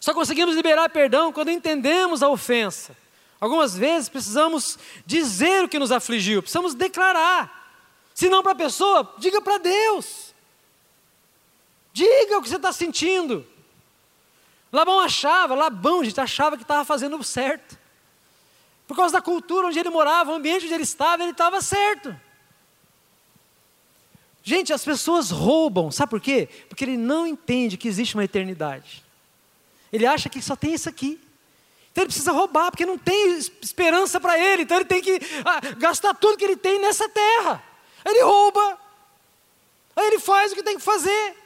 [0.00, 2.96] Só conseguimos liberar perdão quando entendemos a ofensa.
[3.38, 7.56] Algumas vezes precisamos dizer o que nos afligiu, precisamos declarar.
[8.14, 10.34] Se não para a pessoa, diga para Deus.
[11.92, 13.46] Diga o que você está sentindo.
[14.72, 17.78] Labão achava, Labão, gente, achava que estava fazendo certo.
[18.86, 22.18] Por causa da cultura onde ele morava, o ambiente onde ele estava, ele estava certo.
[24.48, 26.48] Gente, as pessoas roubam, sabe por quê?
[26.70, 29.04] Porque ele não entende que existe uma eternidade.
[29.92, 31.20] Ele acha que só tem isso aqui.
[31.92, 34.62] Então ele precisa roubar, porque não tem esperança para ele.
[34.62, 37.62] Então ele tem que ah, gastar tudo que ele tem nessa terra.
[38.02, 38.78] Aí ele rouba.
[39.94, 41.36] Aí ele faz o que tem que fazer.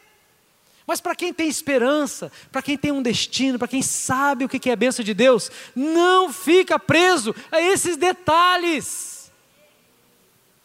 [0.87, 4.71] Mas para quem tem esperança, para quem tem um destino, para quem sabe o que
[4.71, 9.33] é a bênção de Deus, não fica preso a esses detalhes.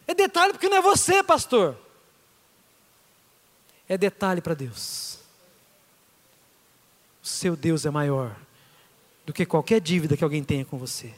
[0.06, 1.87] É detalhe porque não é você, pastor.
[3.88, 5.18] É detalhe para Deus.
[7.22, 8.36] O seu Deus é maior
[9.24, 11.14] do que qualquer dívida que alguém tenha com você.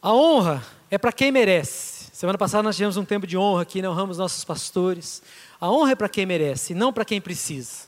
[0.00, 2.10] A honra é para quem merece.
[2.12, 3.88] Semana passada nós tivemos um tempo de honra aqui, né?
[3.88, 5.22] honramos nossos pastores.
[5.60, 7.86] A honra é para quem merece, não para quem precisa.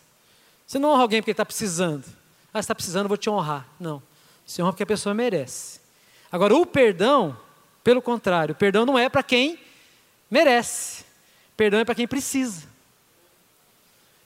[0.67, 2.05] Você não honra alguém porque está precisando.
[2.53, 3.67] Ah, está precisando, vou te honrar.
[3.79, 4.03] Não.
[4.47, 5.81] Você honra porque a pessoa merece.
[6.31, 7.37] Agora, o perdão,
[7.83, 9.59] pelo contrário, o perdão não é para quem
[10.31, 11.04] merece.
[11.57, 12.67] Perdão é para quem precisa.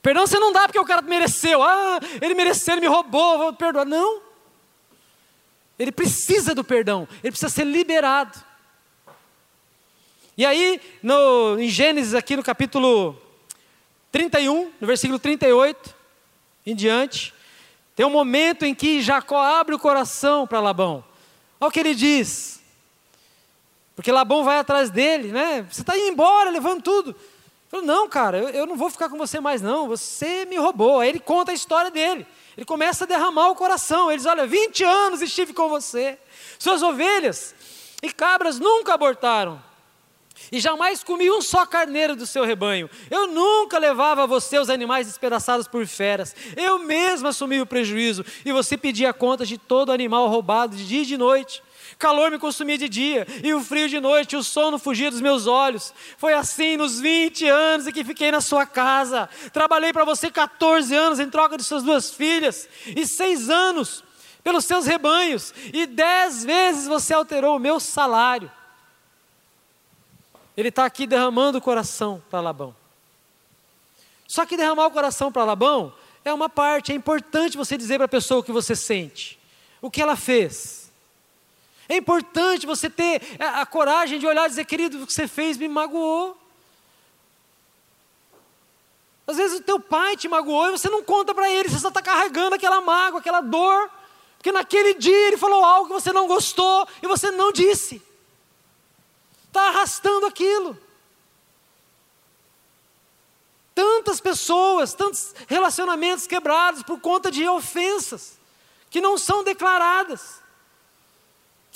[0.01, 1.63] Perdão você não dá porque o cara mereceu.
[1.63, 3.85] Ah, ele mereceu, ele me roubou, vou perdoar.
[3.85, 4.23] Não.
[5.79, 8.37] Ele precisa do perdão, ele precisa ser liberado.
[10.37, 13.21] E aí, no, em Gênesis, aqui no capítulo
[14.11, 15.95] 31, no versículo 38
[16.65, 17.35] em diante,
[17.95, 21.05] tem um momento em que Jacó abre o coração para Labão.
[21.61, 22.58] Olha o que ele diz.
[23.99, 25.67] Porque Labão vai atrás dele, né?
[25.69, 27.11] Você está indo embora, levando tudo.
[27.11, 29.89] Ele falou, não, cara, eu, eu, não vou ficar com você mais, não.
[29.89, 31.01] Você me roubou.
[31.01, 32.25] Aí ele conta a história dele.
[32.57, 34.09] Ele começa a derramar o coração.
[34.09, 36.17] Ele diz: Olha, 20 anos estive com você.
[36.61, 37.57] Suas ovelhas
[38.01, 39.61] e cabras nunca abortaram
[40.53, 42.89] e jamais comi um só carneiro do seu rebanho.
[43.11, 46.37] Eu nunca levava a você os animais despedaçados por feras.
[46.57, 51.03] Eu mesmo assumi o prejuízo e você pedia conta de todo animal roubado de dia
[51.03, 51.63] e de noite.
[51.99, 55.49] Calor me consumia de dia e o frio de noite, o sono fugia dos meus
[55.49, 55.93] olhos.
[56.17, 59.29] Foi assim nos 20 anos em que fiquei na sua casa.
[59.53, 64.05] Trabalhei para você 14 anos em troca de suas duas filhas e seis anos
[64.45, 68.49] pelos seus rebanhos e dez vezes você alterou o meu salário.
[70.57, 72.77] Ele está aqui derramando o coração para Labão.
[74.29, 75.93] Só que derramar o coração para Labão
[76.25, 79.37] é uma parte, é importante você dizer para a pessoa o que você sente,
[79.83, 80.78] o que ela fez.
[81.89, 85.57] É importante você ter a, coragem de olhar e dizer, querido, o que você fez
[85.57, 86.37] me magoou.
[89.27, 91.89] Às vezes o teu pai te magoou e você não conta para ele, você só
[91.89, 93.91] está carregando aquela mágoa, aquela dor,
[94.37, 98.03] porque naquele dia ele falou algo que você não gostou e você não disse
[99.59, 100.79] está arrastando aquilo.
[103.75, 108.39] Tantas pessoas, tantos relacionamentos quebrados por conta de ofensas
[108.91, 110.41] que não são declaradas,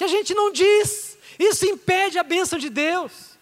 [0.03, 1.17] que a gente não diz.
[1.38, 3.38] Isso impede a bênção de Deus.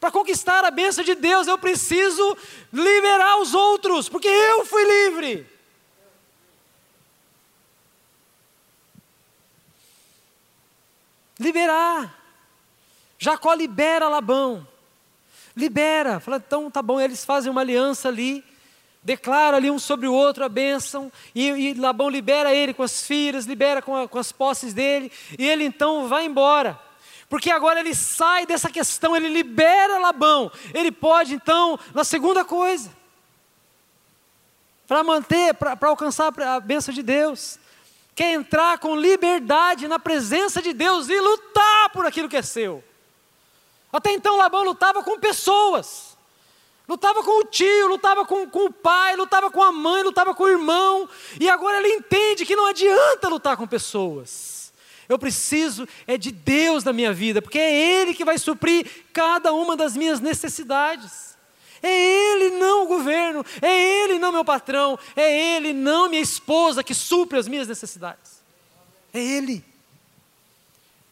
[0.00, 2.36] Para conquistar a bênção de Deus, eu preciso
[2.72, 5.46] liberar os outros, porque eu fui livre.
[11.38, 12.18] Liberar.
[13.16, 14.66] Jacó libera Labão.
[15.54, 16.18] Libera.
[16.18, 18.42] Fala, então tá bom, eles fazem uma aliança ali,
[19.02, 23.02] declara ali um sobre o outro a bênção, e, e Labão libera ele com as
[23.02, 26.78] filhas, libera com, a, com as posses dele, e ele então vai embora.
[27.28, 30.50] Porque agora ele sai dessa questão, ele libera Labão.
[30.74, 32.90] Ele pode então, na segunda coisa,
[34.86, 37.56] para manter, para alcançar a bênção de Deus,
[38.16, 42.82] quer entrar com liberdade na presença de Deus e lutar por aquilo que é seu.
[43.92, 46.09] Até então Labão lutava com pessoas,
[46.90, 50.42] lutava com o tio, lutava com, com o pai, lutava com a mãe, lutava com
[50.42, 54.72] o irmão, e agora ele entende que não adianta lutar com pessoas.
[55.08, 59.52] Eu preciso é de Deus na minha vida, porque é Ele que vai suprir cada
[59.52, 61.36] uma das minhas necessidades.
[61.80, 66.82] É Ele, não o governo, é Ele, não meu patrão, é Ele, não minha esposa
[66.82, 68.42] que supre as minhas necessidades.
[69.14, 69.64] É Ele.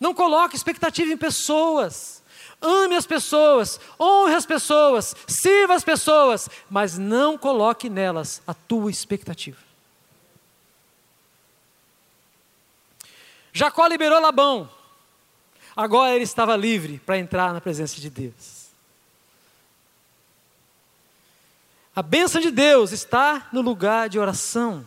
[0.00, 2.18] Não coloque expectativa em pessoas.
[2.60, 8.90] Ame as pessoas, honre as pessoas, sirva as pessoas, mas não coloque nelas a tua
[8.90, 9.58] expectativa.
[13.52, 14.70] Jacó liberou Labão,
[15.76, 18.58] agora ele estava livre para entrar na presença de Deus.
[21.94, 24.86] A bênção de Deus está no lugar de oração.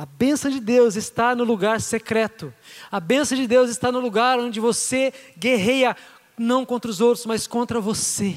[0.00, 2.54] A bênção de Deus está no lugar secreto.
[2.90, 5.94] A bênção de Deus está no lugar onde você guerreia
[6.38, 8.34] não contra os outros, mas contra você,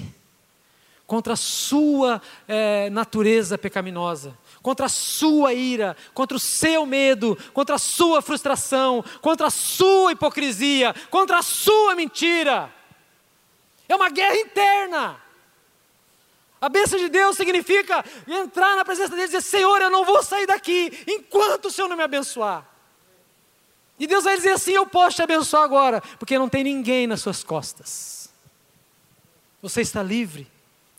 [1.07, 7.75] contra a sua é, natureza pecaminosa, contra a sua ira, contra o seu medo, contra
[7.75, 12.69] a sua frustração, contra a sua hipocrisia, contra a sua mentira.
[13.87, 15.22] É uma guerra interna.
[16.63, 20.23] A bênção de Deus significa entrar na presença dele e dizer: Senhor, eu não vou
[20.23, 22.65] sair daqui enquanto o Senhor não me abençoar.
[23.99, 27.19] E Deus vai dizer assim: Eu posso te abençoar agora, porque não tem ninguém nas
[27.19, 28.29] suas costas.
[29.61, 30.49] Você está livre,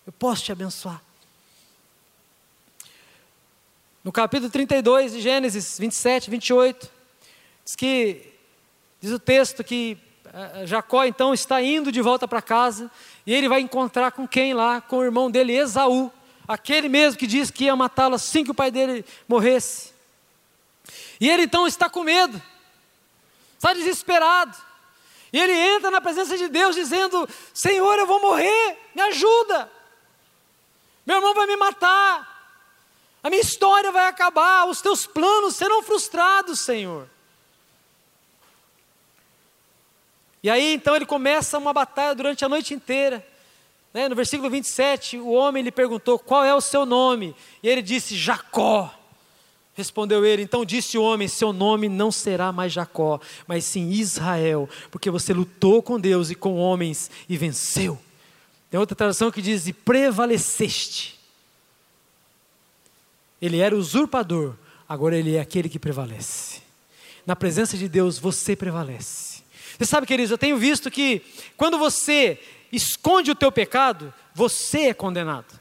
[0.07, 1.00] eu posso te abençoar.
[4.05, 6.90] No capítulo 32 de Gênesis 27, 28,
[7.64, 8.35] diz que,
[9.00, 9.96] diz o texto que
[10.64, 12.90] Jacó então está indo de volta para casa
[13.26, 14.80] e ele vai encontrar com quem lá?
[14.80, 16.10] Com o irmão dele, Esaú.
[16.46, 19.92] Aquele mesmo que disse que ia matá-lo assim que o pai dele morresse.
[21.20, 22.40] E ele então está com medo,
[23.56, 24.56] está desesperado.
[25.32, 29.70] E ele entra na presença de Deus dizendo: Senhor, eu vou morrer, me ajuda.
[31.06, 32.32] Meu irmão vai me matar.
[33.22, 37.08] A minha história vai acabar, os teus planos serão frustrados, Senhor.
[40.44, 43.26] E aí então ele começa uma batalha durante a noite inteira.
[43.94, 44.11] Né?
[44.11, 47.35] No versículo 27, o homem lhe perguntou: Qual é o seu nome?
[47.62, 48.92] E ele disse: Jacó.
[49.72, 54.68] Respondeu ele: Então disse o homem: Seu nome não será mais Jacó, mas sim Israel,
[54.90, 57.98] porque você lutou com Deus e com homens e venceu.
[58.70, 61.18] Tem outra tradução que diz: E prevaleceste.
[63.40, 64.54] Ele era usurpador,
[64.87, 66.61] agora ele é aquele que prevalece.
[67.26, 69.34] Na presença de Deus, você prevalece.
[69.78, 71.22] Você sabe, queridos, eu tenho visto que
[71.56, 72.40] quando você
[72.72, 75.60] esconde o teu pecado, você é condenado.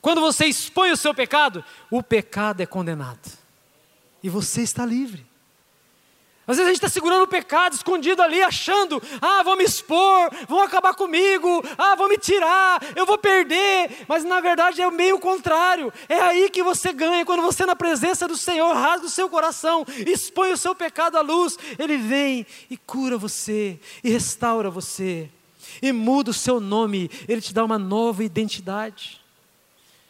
[0.00, 3.38] Quando você expõe o seu pecado, o pecado é condenado.
[4.22, 5.27] E você está livre.
[6.48, 10.30] Às vezes a gente está segurando o pecado, escondido ali, achando, ah, vão me expor,
[10.48, 14.06] vão acabar comigo, ah, vão me tirar, eu vou perder.
[14.08, 15.92] Mas na verdade é meio contrário.
[16.08, 19.84] É aí que você ganha, quando você na presença do Senhor rasga o seu coração,
[20.06, 25.28] expõe o seu pecado à luz, Ele vem e cura você, e restaura você,
[25.82, 29.20] e muda o seu nome, Ele te dá uma nova identidade.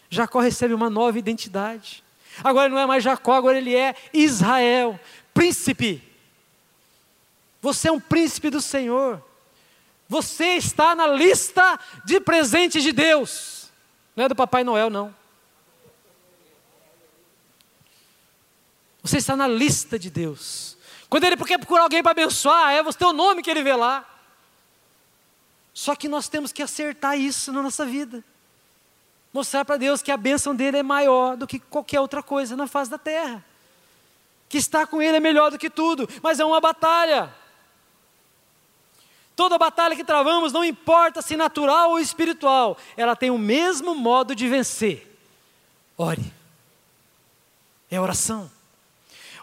[0.08, 2.04] Jacó recebe uma nova identidade.
[2.44, 5.00] Agora não é mais Jacó, agora ele é Israel,
[5.34, 6.07] príncipe
[7.60, 9.22] você é um príncipe do Senhor.
[10.08, 13.70] Você está na lista de presentes de Deus.
[14.16, 15.14] Não é do Papai Noel, não.
[19.02, 20.76] Você está na lista de Deus.
[21.08, 24.04] Quando ele quer procurar alguém para abençoar, é você o nome que ele vê lá.
[25.72, 28.24] Só que nós temos que acertar isso na nossa vida.
[29.32, 32.66] Mostrar para Deus que a bênção dele é maior do que qualquer outra coisa na
[32.66, 33.44] face da terra.
[34.48, 37.32] Que estar com ele é melhor do que tudo, mas é uma batalha.
[39.38, 44.34] Toda batalha que travamos, não importa se natural ou espiritual, ela tem o mesmo modo
[44.34, 45.16] de vencer.
[45.96, 46.34] Ore.
[47.88, 48.50] É oração.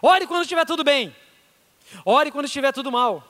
[0.02, 1.16] Ore quando estiver tudo bem.
[2.04, 3.26] Ore quando estiver tudo mal.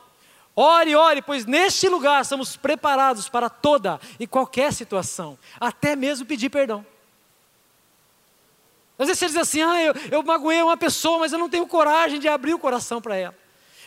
[0.57, 6.50] Ore, ore, pois neste lugar somos preparados para toda e qualquer situação, até mesmo pedir
[6.50, 6.85] perdão.
[8.98, 11.68] Às vezes você diz assim: ah, eu, eu magoei uma pessoa, mas eu não tenho
[11.68, 13.38] coragem de abrir o coração para ela.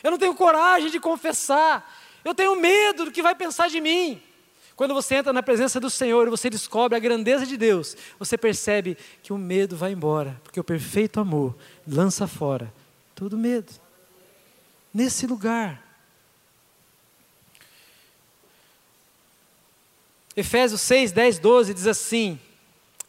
[0.01, 1.98] Eu não tenho coragem de confessar.
[2.23, 4.21] Eu tenho medo do que vai pensar de mim.
[4.75, 8.37] Quando você entra na presença do Senhor e você descobre a grandeza de Deus, você
[8.37, 11.55] percebe que o medo vai embora, porque o perfeito amor
[11.85, 12.73] lança fora
[13.13, 13.73] todo medo.
[14.93, 15.85] Nesse lugar.
[20.35, 22.39] Efésios 6, 10, 12 diz assim: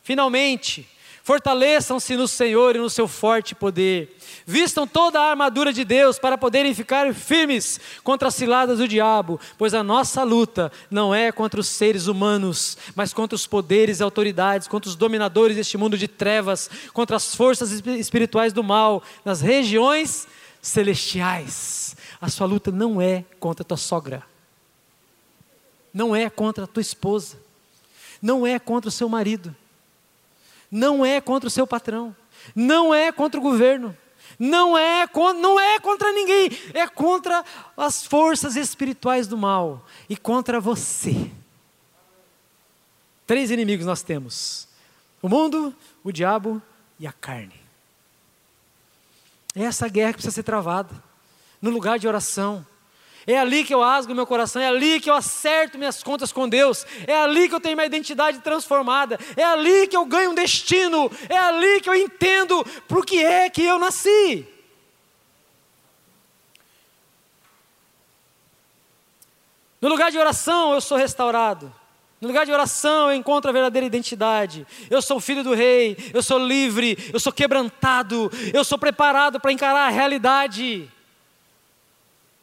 [0.02, 0.88] Finalmente,
[1.22, 4.16] Fortaleçam-se no Senhor e no seu forte poder.
[4.46, 9.38] Vistam toda a armadura de Deus para poderem ficar firmes contra as ciladas do diabo,
[9.58, 14.02] pois a nossa luta não é contra os seres humanos, mas contra os poderes e
[14.02, 19.42] autoridades, contra os dominadores deste mundo de trevas, contra as forças espirituais do mal nas
[19.42, 20.26] regiões
[20.62, 21.96] celestiais.
[22.18, 24.22] A sua luta não é contra a tua sogra,
[25.92, 27.36] não é contra a tua esposa,
[28.22, 29.54] não é contra o seu marido
[30.70, 32.14] não é contra o seu patrão,
[32.54, 33.96] não é contra o governo,
[34.38, 35.06] não é,
[35.40, 37.44] não é contra ninguém, é contra
[37.76, 41.30] as forças espirituais do mal e contra você.
[43.26, 44.68] Três inimigos nós temos:
[45.20, 46.62] o mundo, o diabo
[46.98, 47.60] e a carne.
[49.54, 50.90] É essa guerra que precisa ser travada,
[51.60, 52.64] no lugar de oração,
[53.26, 56.48] é ali que eu rasgo meu coração, é ali que eu acerto minhas contas com
[56.48, 60.34] Deus, é ali que eu tenho minha identidade transformada, é ali que eu ganho um
[60.34, 64.46] destino, é ali que eu entendo para que é que eu nasci.
[69.80, 71.72] No lugar de oração eu sou restaurado.
[72.20, 74.66] No lugar de oração eu encontro a verdadeira identidade.
[74.90, 79.52] Eu sou filho do rei, eu sou livre, eu sou quebrantado, eu sou preparado para
[79.52, 80.90] encarar a realidade.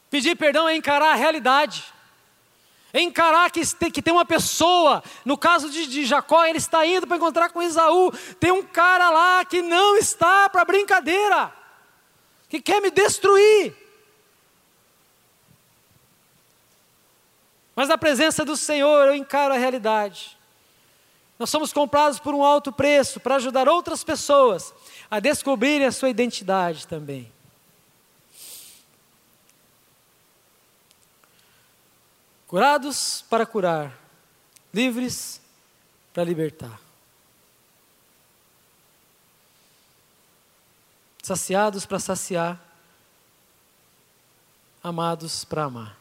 [0.09, 1.83] Pedir perdão é encarar a realidade.
[2.93, 7.05] É encarar que, que tem uma pessoa, no caso de, de Jacó, ele está indo
[7.05, 8.11] para encontrar com Isaú.
[8.39, 11.53] Tem um cara lá que não está para brincadeira,
[12.49, 13.75] que quer me destruir.
[17.75, 20.35] Mas na presença do Senhor eu encaro a realidade.
[21.37, 24.73] Nós somos comprados por um alto preço para ajudar outras pessoas
[25.11, 27.31] a descobrirem a sua identidade também.
[32.47, 33.93] Curados para curar,
[34.73, 35.41] livres
[36.13, 36.79] para libertar.
[41.21, 42.57] Saciados para saciar,
[44.81, 45.97] amados para amar.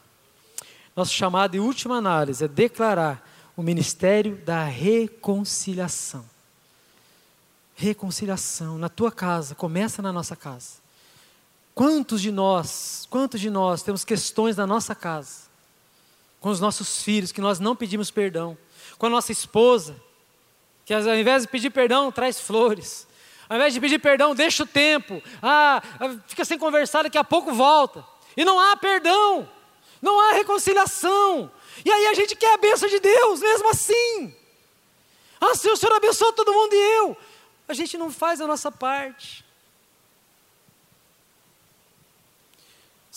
[0.95, 3.21] Nosso chamado em última análise é declarar
[3.57, 6.25] o ministério da reconciliação.
[7.75, 10.77] Reconciliação na tua casa, começa na nossa casa.
[11.75, 15.47] Quantos de nós, quantos de nós temos questões na nossa casa?
[16.47, 18.57] Com os nossos filhos, que nós não pedimos perdão,
[18.97, 20.01] com a nossa esposa,
[20.85, 23.05] que ao invés de pedir perdão, traz flores,
[23.49, 25.83] ao invés de pedir perdão, deixa o tempo, ah,
[26.25, 28.01] fica sem conversar, daqui a pouco volta,
[28.37, 29.49] e não há perdão,
[30.01, 31.51] não há reconciliação,
[31.83, 34.33] e aí a gente quer a bênção de Deus, mesmo assim.
[35.41, 37.17] Ah, Senhor, o Senhor abençoou todo mundo e eu.
[37.67, 39.43] A gente não faz a nossa parte.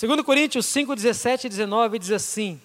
[0.00, 2.60] 2 Coríntios 5, 17 e 19 diz assim: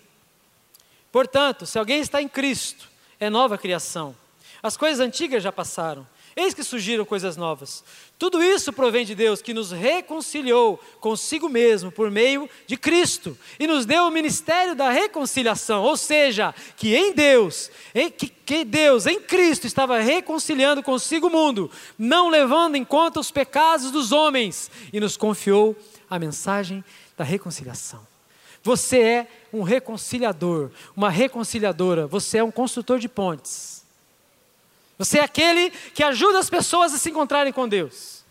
[1.15, 2.89] Portanto, se alguém está em Cristo,
[3.21, 4.13] é nova criação.
[4.62, 7.86] As coisas antigas já passaram, eis que surgiram coisas novas.
[8.19, 13.65] Tudo isso provém de Deus, que nos reconciliou consigo mesmo por meio de Cristo e
[13.65, 19.06] nos deu o ministério da reconciliação, ou seja, que em Deus, em, que, que Deus
[19.06, 24.69] em Cristo estava reconciliando consigo o mundo, não levando em conta os pecados dos homens,
[24.91, 25.78] e nos confiou
[26.10, 26.84] a mensagem
[27.15, 28.14] da reconciliação.
[28.65, 33.86] Você é um reconciliador, uma reconciliadora, você é um construtor de pontes.
[34.97, 38.25] Você é aquele que ajuda as pessoas a se encontrarem com Deus.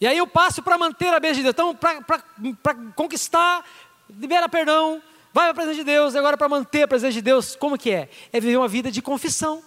[0.00, 1.52] E aí eu passo para manter a bênção de Deus.
[1.52, 3.64] Então, para conquistar,
[4.10, 5.00] libera perdão,
[5.32, 6.16] vai para a presença de Deus.
[6.16, 8.08] Agora, para manter a presença de Deus, como que é?
[8.32, 9.62] É viver uma vida de confissão.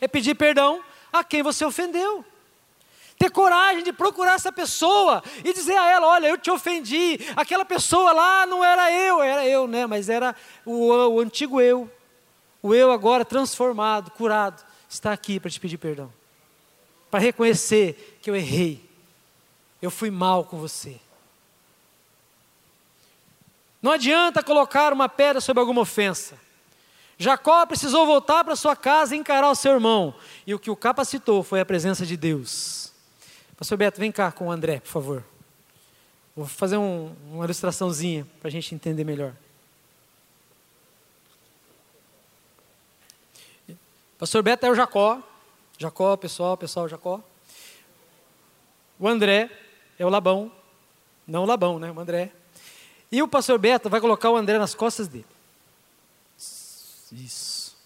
[0.00, 0.80] É pedir perdão
[1.12, 2.24] a quem você ofendeu
[3.20, 7.66] ter coragem de procurar essa pessoa e dizer a ela: Olha, eu te ofendi, aquela
[7.66, 9.86] pessoa lá não era eu, era eu, né?
[9.86, 11.88] Mas era o, o antigo eu,
[12.62, 16.10] o eu agora transformado, curado, está aqui para te pedir perdão,
[17.10, 18.82] para reconhecer que eu errei,
[19.82, 20.98] eu fui mal com você.
[23.82, 26.38] Não adianta colocar uma pedra sobre alguma ofensa.
[27.18, 30.14] Jacó precisou voltar para sua casa e encarar o seu irmão,
[30.46, 32.89] e o que o capacitou foi a presença de Deus
[33.60, 35.24] Pastor Beto, vem cá com o André, por favor.
[36.34, 39.34] Vou fazer um, uma ilustraçãozinha para a gente entender melhor.
[44.16, 45.22] Pastor Beto é o Jacó.
[45.76, 47.20] Jacó, pessoal, pessoal, Jacó.
[48.98, 49.50] O André
[49.98, 50.50] é o Labão.
[51.26, 51.92] Não o Labão, né?
[51.92, 52.32] O André.
[53.12, 55.26] E o pastor Beto vai colocar o André nas costas dele.
[57.12, 57.76] Isso.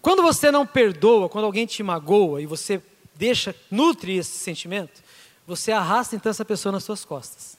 [0.00, 2.82] Quando você não perdoa, quando alguém te magoa e você
[3.14, 5.02] deixa, nutre esse sentimento,
[5.46, 7.56] você arrasta então essa pessoa nas suas costas.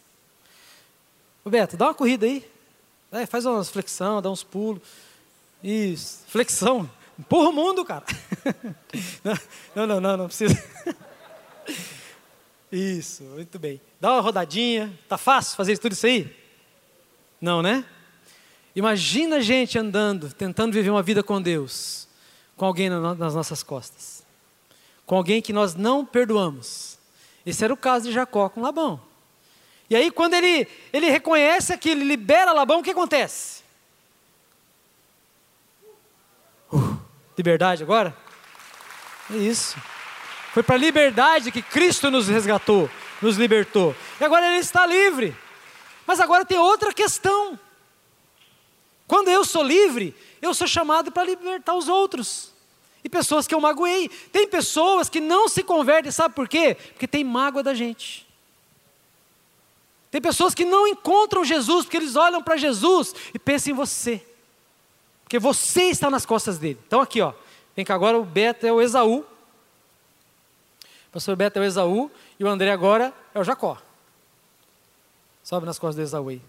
[1.43, 2.47] Ô Beto, dá uma corrida aí.
[3.11, 4.81] É, faz umas flexão, dá uns pulos.
[5.63, 6.89] Isso, flexão.
[7.17, 8.05] Empurra o mundo, cara.
[9.75, 10.53] Não, não, não, não precisa.
[12.71, 13.79] Isso, muito bem.
[13.99, 14.91] Dá uma rodadinha.
[15.07, 16.35] Tá fácil fazer tudo isso aí?
[17.39, 17.85] Não, né?
[18.75, 22.07] Imagina a gente andando, tentando viver uma vida com Deus,
[22.57, 24.12] com alguém nas nossas costas,
[25.05, 26.97] com alguém que nós não perdoamos.
[27.45, 29.01] Esse era o caso de Jacó com Labão.
[29.89, 33.61] E aí, quando ele, ele reconhece aquilo, ele libera Labão, o que acontece?
[36.71, 36.97] Uh,
[37.37, 38.15] liberdade agora?
[39.29, 39.77] É isso.
[40.53, 42.89] Foi para a liberdade que Cristo nos resgatou,
[43.21, 43.95] nos libertou.
[44.19, 45.35] E agora ele está livre.
[46.05, 47.59] Mas agora tem outra questão.
[49.07, 52.52] Quando eu sou livre, eu sou chamado para libertar os outros.
[53.03, 54.09] E pessoas que eu magoei.
[54.31, 56.75] Tem pessoas que não se convertem, sabe por quê?
[56.75, 58.25] Porque tem mágoa da gente.
[60.09, 64.25] Tem pessoas que não encontram Jesus, porque eles olham para Jesus e pensam em você.
[65.23, 66.79] Porque você está nas costas dele.
[66.85, 67.33] Então aqui, ó.
[67.75, 69.25] Vem cá agora, o Beto é o Esaú.
[70.81, 73.77] O pastor Beto é o Esaú e o André agora é o Jacó.
[75.43, 76.41] Sobe nas costas do Esaú aí.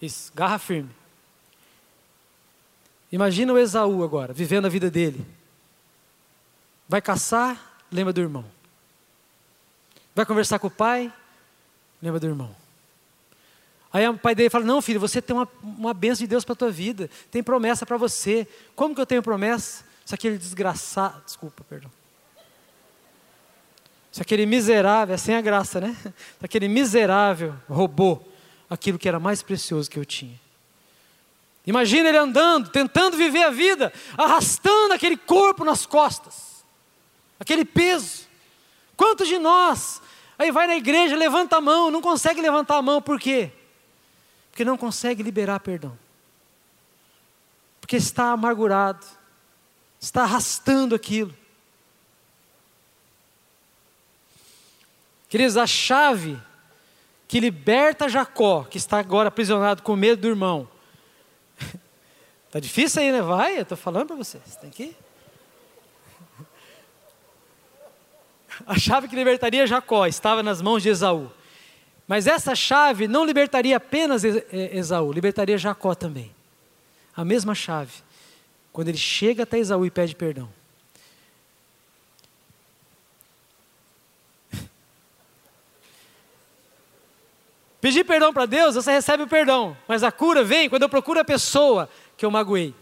[0.00, 0.90] Isso, garra firme.
[3.16, 5.26] Imagina o Esaú agora, vivendo a vida dele.
[6.86, 8.44] Vai caçar, lembra do irmão.
[10.14, 11.10] Vai conversar com o pai,
[12.02, 12.54] lembra do irmão.
[13.90, 16.52] Aí o pai dele fala: Não, filho, você tem uma, uma bênção de Deus para
[16.52, 18.46] a tua vida, tem promessa para você.
[18.74, 19.82] Como que eu tenho promessa?
[20.04, 21.90] Isso aquele desgraçado, desculpa, perdão.
[24.12, 25.96] Se aquele miserável, é sem a graça, né?
[26.38, 28.30] Se aquele miserável roubou
[28.68, 30.38] aquilo que era mais precioso que eu tinha.
[31.66, 36.64] Imagina ele andando, tentando viver a vida, arrastando aquele corpo nas costas,
[37.40, 38.26] aquele peso.
[38.96, 40.00] Quantos de nós
[40.38, 43.50] aí vai na igreja, levanta a mão, não consegue levantar a mão, por quê?
[44.50, 45.98] Porque não consegue liberar perdão.
[47.80, 49.04] Porque está amargurado,
[50.00, 51.34] está arrastando aquilo.
[55.28, 56.40] Queridos, a chave
[57.26, 60.68] que liberta Jacó, que está agora aprisionado com medo do irmão.
[62.46, 63.20] Está difícil aí, né?
[63.20, 64.56] Vai, eu estou falando para vocês.
[64.56, 64.96] Tem que ir.
[68.66, 71.30] A chave que libertaria Jacó estava nas mãos de Esaú.
[72.06, 76.32] Mas essa chave não libertaria apenas Esaú, libertaria Jacó também.
[77.16, 77.92] A mesma chave.
[78.72, 80.48] Quando ele chega até Esaú e pede perdão.
[87.80, 91.18] Pedir perdão para Deus, você recebe o perdão, mas a cura vem quando eu procuro
[91.18, 92.74] a pessoa que eu magoei.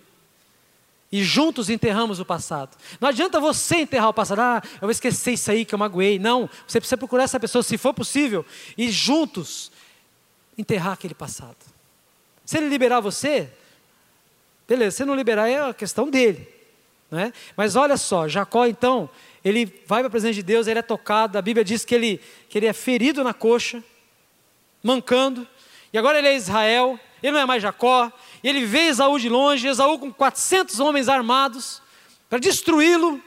[1.10, 2.76] E juntos enterramos o passado.
[3.00, 6.18] Não adianta você enterrar o passado, ah, eu vou esquecer isso aí que eu magoei.
[6.18, 8.44] Não, você precisa procurar essa pessoa, se for possível,
[8.76, 9.70] e juntos
[10.58, 11.56] enterrar aquele passado.
[12.44, 13.48] Se ele liberar você,
[14.68, 16.48] beleza, se não liberar é a questão dele.
[17.10, 17.32] Não é?
[17.56, 19.08] Mas olha só, Jacó então,
[19.44, 22.20] ele vai para a presença de Deus, ele é tocado, a Bíblia diz que ele,
[22.48, 23.84] que ele é ferido na coxa,
[24.82, 25.46] mancando,
[25.92, 28.10] e agora ele é Israel, ele não é mais Jacó,
[28.44, 31.80] e ele vê Esaú de longe, Esaú com 400 homens armados,
[32.28, 33.18] para destruí-lo,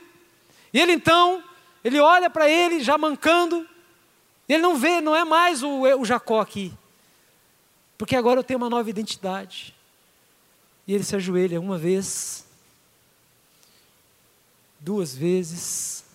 [0.71, 1.43] e ele então,
[1.83, 3.67] ele olha para ele já mancando,
[4.47, 6.71] ele não vê, não é mais o, o Jacó aqui,
[7.97, 9.73] porque agora eu tenho uma nova identidade,
[10.85, 12.45] e ele se ajoelha uma vez,
[14.79, 16.05] duas vezes,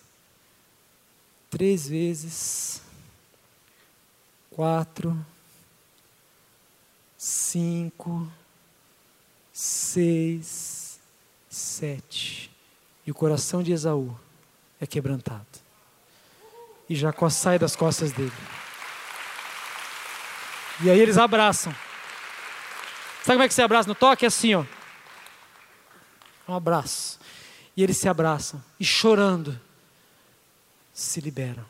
[1.49, 2.81] três vezes,
[4.49, 5.13] quatro,
[7.17, 8.31] cinco,
[9.63, 10.99] seis,
[11.49, 12.51] sete.
[13.07, 14.13] E o coração de Esaú
[14.79, 15.45] é quebrantado.
[16.89, 18.33] E Jacó sai das costas dele.
[20.83, 21.73] E aí eles abraçam.
[23.23, 24.25] Sabe como é que se abraça no toque?
[24.25, 24.65] É assim, ó.
[26.45, 27.17] Um abraço.
[27.75, 29.59] E eles se abraçam e chorando
[30.93, 31.65] se liberam.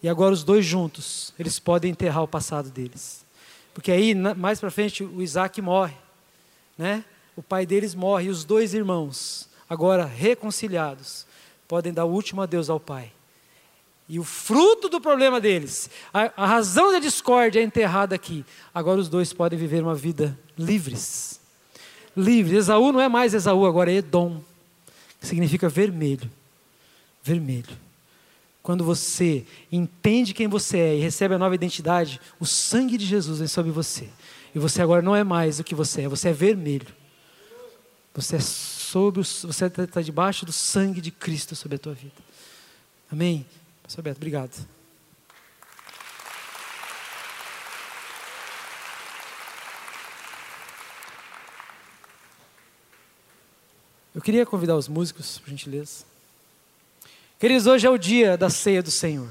[0.00, 3.24] E agora os dois juntos, eles podem enterrar o passado deles.
[3.74, 5.96] Porque aí, mais para frente, o Isaac morre.
[6.78, 7.04] Né?
[7.36, 11.26] O pai deles morre e os dois irmãos, agora reconciliados,
[11.66, 13.12] podem dar o último adeus ao Pai.
[14.08, 18.44] E o fruto do problema deles, a, a razão da discórdia é enterrada aqui.
[18.74, 21.38] Agora os dois podem viver uma vida livres.
[22.16, 22.56] Livres.
[22.56, 24.40] Esaú não é mais Esaú, agora é Edom,
[25.20, 26.30] que significa vermelho.
[27.22, 27.76] Vermelho.
[28.62, 33.40] Quando você entende quem você é e recebe a nova identidade, o sangue de Jesus
[33.40, 34.08] vem sobre você.
[34.54, 36.86] E você agora não é mais o que você é, você é vermelho.
[38.14, 42.16] Você é sobre, você está debaixo do sangue de Cristo sobre a tua vida.
[43.10, 43.46] Amém?
[43.82, 44.66] Pastor Beto, obrigado.
[54.14, 56.04] Eu queria convidar os músicos, por gentileza.
[57.38, 59.30] Queridos, hoje é o dia da ceia do Senhor.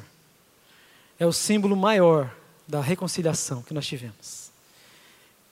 [1.19, 2.33] É o símbolo maior
[2.65, 4.46] da reconciliação que nós tivemos.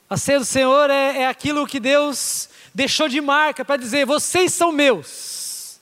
[0.08, 4.52] A ceia do Senhor é, é aquilo que Deus deixou de marca para dizer: vocês
[4.52, 5.80] são meus.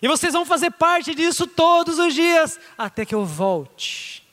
[0.00, 4.24] E vocês vão fazer parte disso todos os dias, até que eu volte.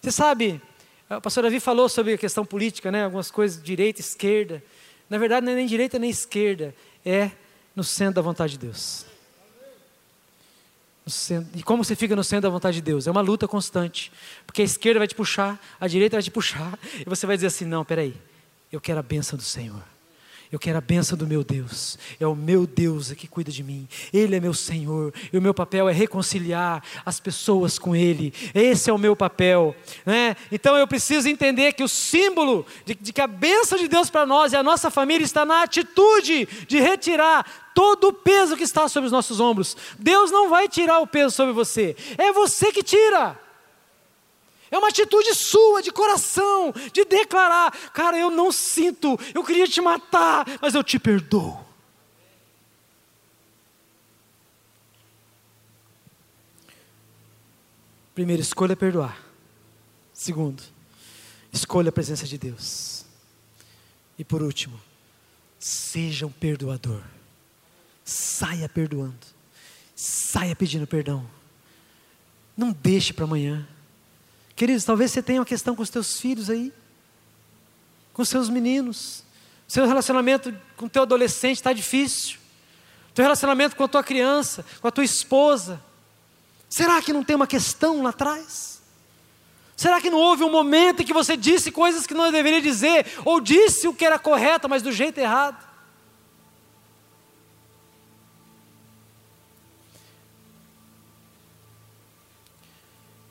[0.00, 0.62] Você sabe,
[1.10, 3.04] o pastor Davi falou sobre a questão política, né?
[3.04, 4.62] algumas coisas, direita, esquerda.
[5.10, 6.74] Na verdade, não é nem direita nem esquerda,
[7.04, 7.30] é
[7.76, 9.07] no centro da vontade de Deus.
[11.54, 13.06] E como você fica no centro da vontade de Deus?
[13.06, 14.12] É uma luta constante.
[14.46, 17.48] Porque a esquerda vai te puxar, a direita vai te puxar, e você vai dizer
[17.48, 18.14] assim: não, peraí,
[18.72, 19.82] eu quero a bênção do Senhor.
[20.50, 21.98] Eu quero a benção do meu Deus.
[22.18, 23.86] É o meu Deus que cuida de mim.
[24.12, 25.12] Ele é meu Senhor.
[25.30, 28.32] E o meu papel é reconciliar as pessoas com Ele.
[28.54, 29.76] Esse é o meu papel.
[30.06, 30.36] Né?
[30.50, 34.24] Então eu preciso entender que o símbolo de, de que a benção de Deus para
[34.24, 38.88] nós e a nossa família está na atitude de retirar todo o peso que está
[38.88, 39.76] sobre os nossos ombros.
[39.98, 41.94] Deus não vai tirar o peso sobre você.
[42.16, 43.38] É você que tira.
[44.70, 49.80] É uma atitude sua, de coração, de declarar: Cara, eu não sinto, eu queria te
[49.80, 51.66] matar, mas eu te perdoo.
[58.14, 59.16] Primeiro, escolha perdoar.
[60.12, 60.60] Segundo,
[61.52, 63.04] escolha a presença de Deus.
[64.18, 64.80] E por último,
[65.58, 67.00] seja um perdoador.
[68.04, 69.14] Saia perdoando.
[69.94, 71.24] Saia pedindo perdão.
[72.56, 73.68] Não deixe para amanhã.
[74.58, 76.72] Queridos, talvez você tenha uma questão com os teus filhos aí,
[78.12, 79.22] com os seus meninos.
[79.68, 82.38] Seu relacionamento com o teu adolescente está difícil.
[83.14, 85.80] Teu relacionamento com a tua criança, com a tua esposa.
[86.68, 88.82] Será que não tem uma questão lá atrás?
[89.76, 93.06] Será que não houve um momento em que você disse coisas que não deveria dizer,
[93.24, 95.67] ou disse o que era correto, mas do jeito errado?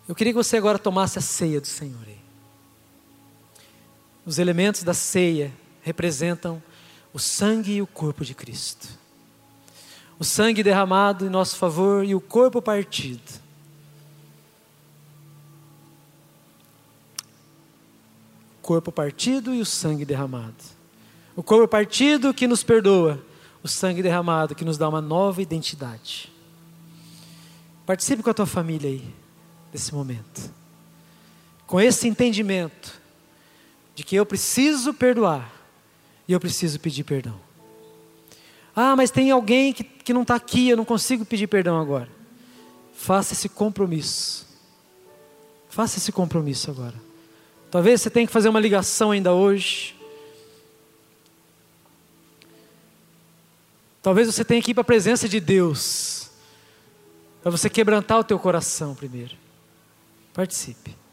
[0.08, 2.08] Eu queria que você agora tomasse a ceia do Senhor.
[4.26, 6.64] Os elementos da ceia representam
[7.14, 8.88] o sangue e o corpo de Cristo.
[10.18, 13.41] O sangue derramado em nosso favor e o corpo partido.
[18.60, 20.55] O corpo partido e o sangue derramado.
[21.36, 23.24] O corpo partido que nos perdoa,
[23.62, 26.32] o sangue derramado que nos dá uma nova identidade.
[27.86, 29.26] Participe com a tua família aí
[29.72, 30.51] desse momento.
[31.65, 33.01] Com esse entendimento
[33.95, 35.51] de que eu preciso perdoar
[36.28, 37.39] e eu preciso pedir perdão.
[38.76, 42.07] Ah, mas tem alguém que, que não está aqui, eu não consigo pedir perdão agora.
[42.93, 44.45] Faça esse compromisso.
[45.68, 46.95] Faça esse compromisso agora.
[47.72, 49.95] Talvez você tenha que fazer uma ligação ainda hoje.
[54.01, 56.30] Talvez você tenha que ir para a presença de Deus.
[57.41, 59.36] Para você quebrantar o teu coração primeiro.
[60.38, 61.07] Participe.